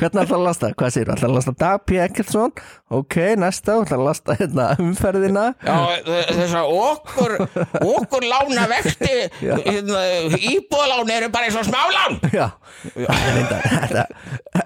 [0.00, 0.68] Hvernig ætlar að lasta?
[0.76, 1.96] Hvað sér, ætlar að lasta Dag P.
[2.04, 2.52] Ekkertsson
[2.98, 5.44] Ok, næsta, ætlar að lasta hérna, umferðina.
[5.64, 5.76] Já,
[6.34, 7.34] þess að okkur
[7.80, 9.12] okkur lána vexti
[9.70, 10.02] hérna,
[10.36, 12.18] íbúðlán eru bara eins og smálán.
[12.34, 12.48] Já,
[13.00, 14.04] reyndar, þetta,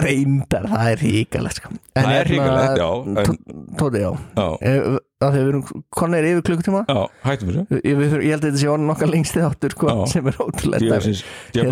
[0.03, 1.75] reyndar, það er ríkalegt sko.
[1.95, 2.91] Það er hérna, hrikalegt, já,
[3.79, 4.11] Tóti, já.
[4.35, 5.63] Já, Eh, að við erum
[5.95, 6.83] konir yfir klukkutíma.
[6.89, 7.79] Já, hættum þessu.
[7.79, 10.05] Ég, við, ég held að þetta sé orðin okkar lengsti þáttur sko, Já.
[10.13, 11.01] sem er ótrúlega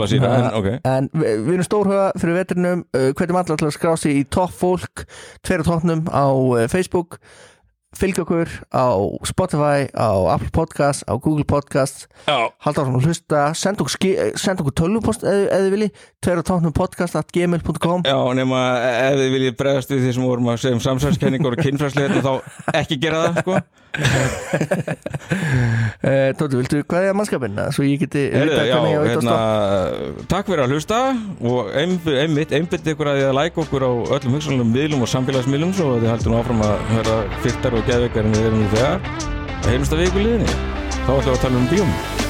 [0.08, 0.68] sína, en ok.
[0.88, 4.26] En við, við erum stórhuga fyrir vetrinum uh, hverjum allar til að skrá sig í
[4.38, 5.06] topp fólk
[5.42, 7.18] tveir á toppnum á uh, Facebook
[7.96, 8.86] fylgja okkur á
[9.28, 13.44] Spotify, á Apple Podcast á Google Podcast, halda áfram að hlusta.
[13.58, 15.90] Senda okkur, eh, okkur tölvupost eða eð þið vilji,
[16.22, 18.62] tveir á toppnum podcast at gmail.com Já, nema
[19.10, 22.34] ef þið viljið bregðast við því sem vorum að segja um samsælskenningur og kynfræslega þá
[22.82, 23.81] ekki gera það, sko
[26.38, 27.58] Tóti, viltu hvað er mannskapin?
[27.76, 29.36] Svo ég geti já, hvernig ég á hérna, hérna,
[30.32, 30.98] Takk fyrir að hlusta
[31.52, 35.76] og einmitt einbytt ykkur að því að læka okkur á öllum hugsanlegum miðlum og samfélagsmiðlum
[35.76, 38.98] svo þið heldur nú áfram að vera fyrtar og geðveikar en við erum nú þegar.
[39.68, 40.52] Heimsta viku liðinni.
[41.02, 42.21] Þá ætlum við að tala um bíum